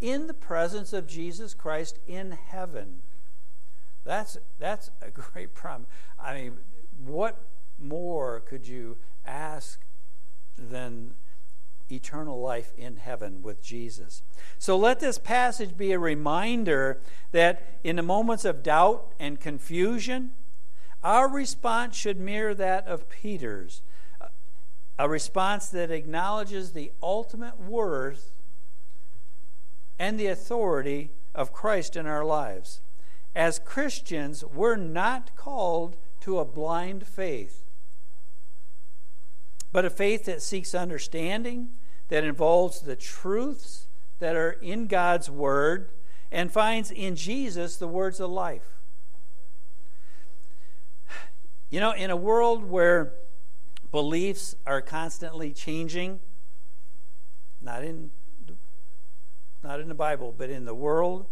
in 0.00 0.26
the 0.26 0.34
presence 0.34 0.92
of 0.92 1.06
Jesus 1.06 1.54
Christ 1.54 1.98
in 2.06 2.32
heaven. 2.32 3.00
That's, 4.04 4.38
that's 4.58 4.90
a 5.00 5.10
great 5.32 5.54
promise. 5.54 5.88
I 6.18 6.34
mean, 6.34 6.56
what 7.04 7.40
more 7.78 8.40
could 8.40 8.66
you 8.66 8.96
ask 9.26 9.80
than 10.56 11.14
eternal 11.90 12.40
life 12.40 12.72
in 12.76 12.96
heaven 12.96 13.42
with 13.42 13.62
Jesus. 13.62 14.22
So 14.58 14.76
let 14.76 15.00
this 15.00 15.18
passage 15.18 15.76
be 15.76 15.92
a 15.92 15.98
reminder 15.98 17.00
that 17.32 17.78
in 17.84 17.96
the 17.96 18.02
moments 18.02 18.44
of 18.44 18.62
doubt 18.62 19.12
and 19.18 19.38
confusion, 19.38 20.30
our 21.02 21.28
response 21.28 21.94
should 21.94 22.18
mirror 22.18 22.54
that 22.54 22.86
of 22.86 23.08
Peter's 23.10 23.82
a 24.98 25.08
response 25.08 25.68
that 25.68 25.90
acknowledges 25.90 26.72
the 26.72 26.92
ultimate 27.02 27.58
worth 27.60 28.32
and 29.98 30.18
the 30.18 30.26
authority 30.26 31.10
of 31.34 31.52
Christ 31.52 31.96
in 31.96 32.06
our 32.06 32.24
lives. 32.24 32.80
As 33.34 33.58
Christians, 33.58 34.44
we're 34.44 34.76
not 34.76 35.34
called 35.36 35.96
to 36.20 36.38
a 36.38 36.44
blind 36.44 37.06
faith, 37.06 37.63
but 39.74 39.84
a 39.84 39.90
faith 39.90 40.26
that 40.26 40.40
seeks 40.40 40.72
understanding, 40.72 41.70
that 42.06 42.22
involves 42.22 42.82
the 42.82 42.94
truths 42.94 43.88
that 44.20 44.36
are 44.36 44.52
in 44.52 44.86
God's 44.86 45.28
Word, 45.28 45.90
and 46.30 46.52
finds 46.52 46.92
in 46.92 47.16
Jesus 47.16 47.76
the 47.76 47.88
words 47.88 48.20
of 48.20 48.30
life. 48.30 48.78
You 51.70 51.80
know, 51.80 51.90
in 51.90 52.12
a 52.12 52.16
world 52.16 52.62
where 52.62 53.14
beliefs 53.90 54.54
are 54.64 54.80
constantly 54.80 55.52
changing, 55.52 56.20
not 57.60 57.82
in 57.82 58.12
not 59.64 59.80
in 59.80 59.88
the 59.88 59.94
Bible, 59.94 60.32
but 60.38 60.50
in 60.50 60.66
the 60.66 60.74
world 60.74 61.26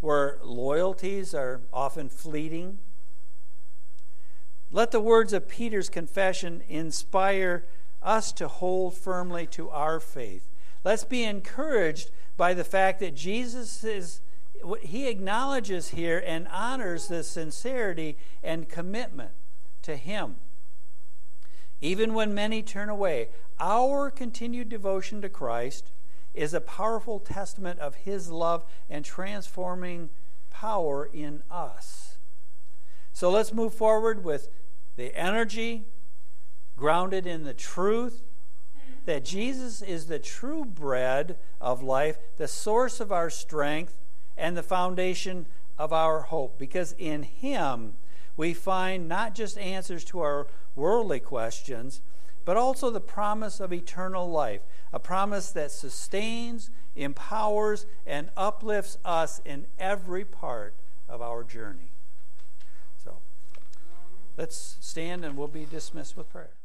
where 0.00 0.40
loyalties 0.42 1.32
are 1.32 1.60
often 1.72 2.08
fleeting. 2.08 2.80
Let 4.70 4.90
the 4.90 5.00
words 5.00 5.32
of 5.32 5.48
Peter's 5.48 5.88
confession 5.88 6.62
inspire 6.68 7.64
us 8.02 8.32
to 8.32 8.48
hold 8.48 8.94
firmly 8.94 9.46
to 9.48 9.70
our 9.70 9.98
faith. 9.98 10.48
Let's 10.84 11.04
be 11.04 11.24
encouraged 11.24 12.10
by 12.36 12.54
the 12.54 12.64
fact 12.64 13.00
that 13.00 13.14
Jesus 13.14 13.82
is 13.82 14.20
what 14.62 14.84
he 14.84 15.08
acknowledges 15.08 15.90
here 15.90 16.22
and 16.24 16.48
honors 16.48 17.08
the 17.08 17.22
sincerity 17.22 18.16
and 18.42 18.68
commitment 18.68 19.30
to 19.82 19.96
Him. 19.96 20.36
Even 21.80 22.12
when 22.12 22.34
many 22.34 22.62
turn 22.62 22.88
away, 22.88 23.28
our 23.60 24.10
continued 24.10 24.68
devotion 24.68 25.22
to 25.22 25.28
Christ 25.28 25.92
is 26.34 26.52
a 26.52 26.60
powerful 26.60 27.18
testament 27.18 27.78
of 27.80 27.94
His 27.94 28.30
love 28.30 28.64
and 28.90 29.04
transforming 29.04 30.10
power 30.50 31.08
in 31.12 31.42
us. 31.50 32.18
So 33.12 33.30
let's 33.30 33.52
move 33.52 33.74
forward 33.74 34.24
with 34.24 34.48
the 34.98 35.16
energy 35.16 35.84
grounded 36.76 37.24
in 37.24 37.44
the 37.44 37.54
truth 37.54 38.24
that 39.04 39.24
Jesus 39.24 39.80
is 39.80 40.06
the 40.06 40.18
true 40.18 40.64
bread 40.64 41.38
of 41.60 41.84
life, 41.84 42.18
the 42.36 42.48
source 42.48 42.98
of 42.98 43.12
our 43.12 43.30
strength, 43.30 43.96
and 44.36 44.56
the 44.56 44.62
foundation 44.62 45.46
of 45.78 45.92
our 45.92 46.22
hope. 46.22 46.58
Because 46.58 46.96
in 46.98 47.22
Him, 47.22 47.94
we 48.36 48.52
find 48.52 49.08
not 49.08 49.36
just 49.36 49.56
answers 49.56 50.04
to 50.06 50.18
our 50.18 50.48
worldly 50.74 51.20
questions, 51.20 52.02
but 52.44 52.56
also 52.56 52.90
the 52.90 53.00
promise 53.00 53.60
of 53.60 53.72
eternal 53.72 54.28
life, 54.28 54.62
a 54.92 54.98
promise 54.98 55.52
that 55.52 55.70
sustains, 55.70 56.70
empowers, 56.96 57.86
and 58.04 58.30
uplifts 58.36 58.98
us 59.04 59.40
in 59.44 59.66
every 59.78 60.24
part 60.24 60.74
of 61.08 61.22
our 61.22 61.44
journey. 61.44 61.87
Let's 64.38 64.76
stand 64.80 65.24
and 65.24 65.36
we'll 65.36 65.48
be 65.48 65.64
dismissed 65.64 66.16
with 66.16 66.30
prayer. 66.30 66.57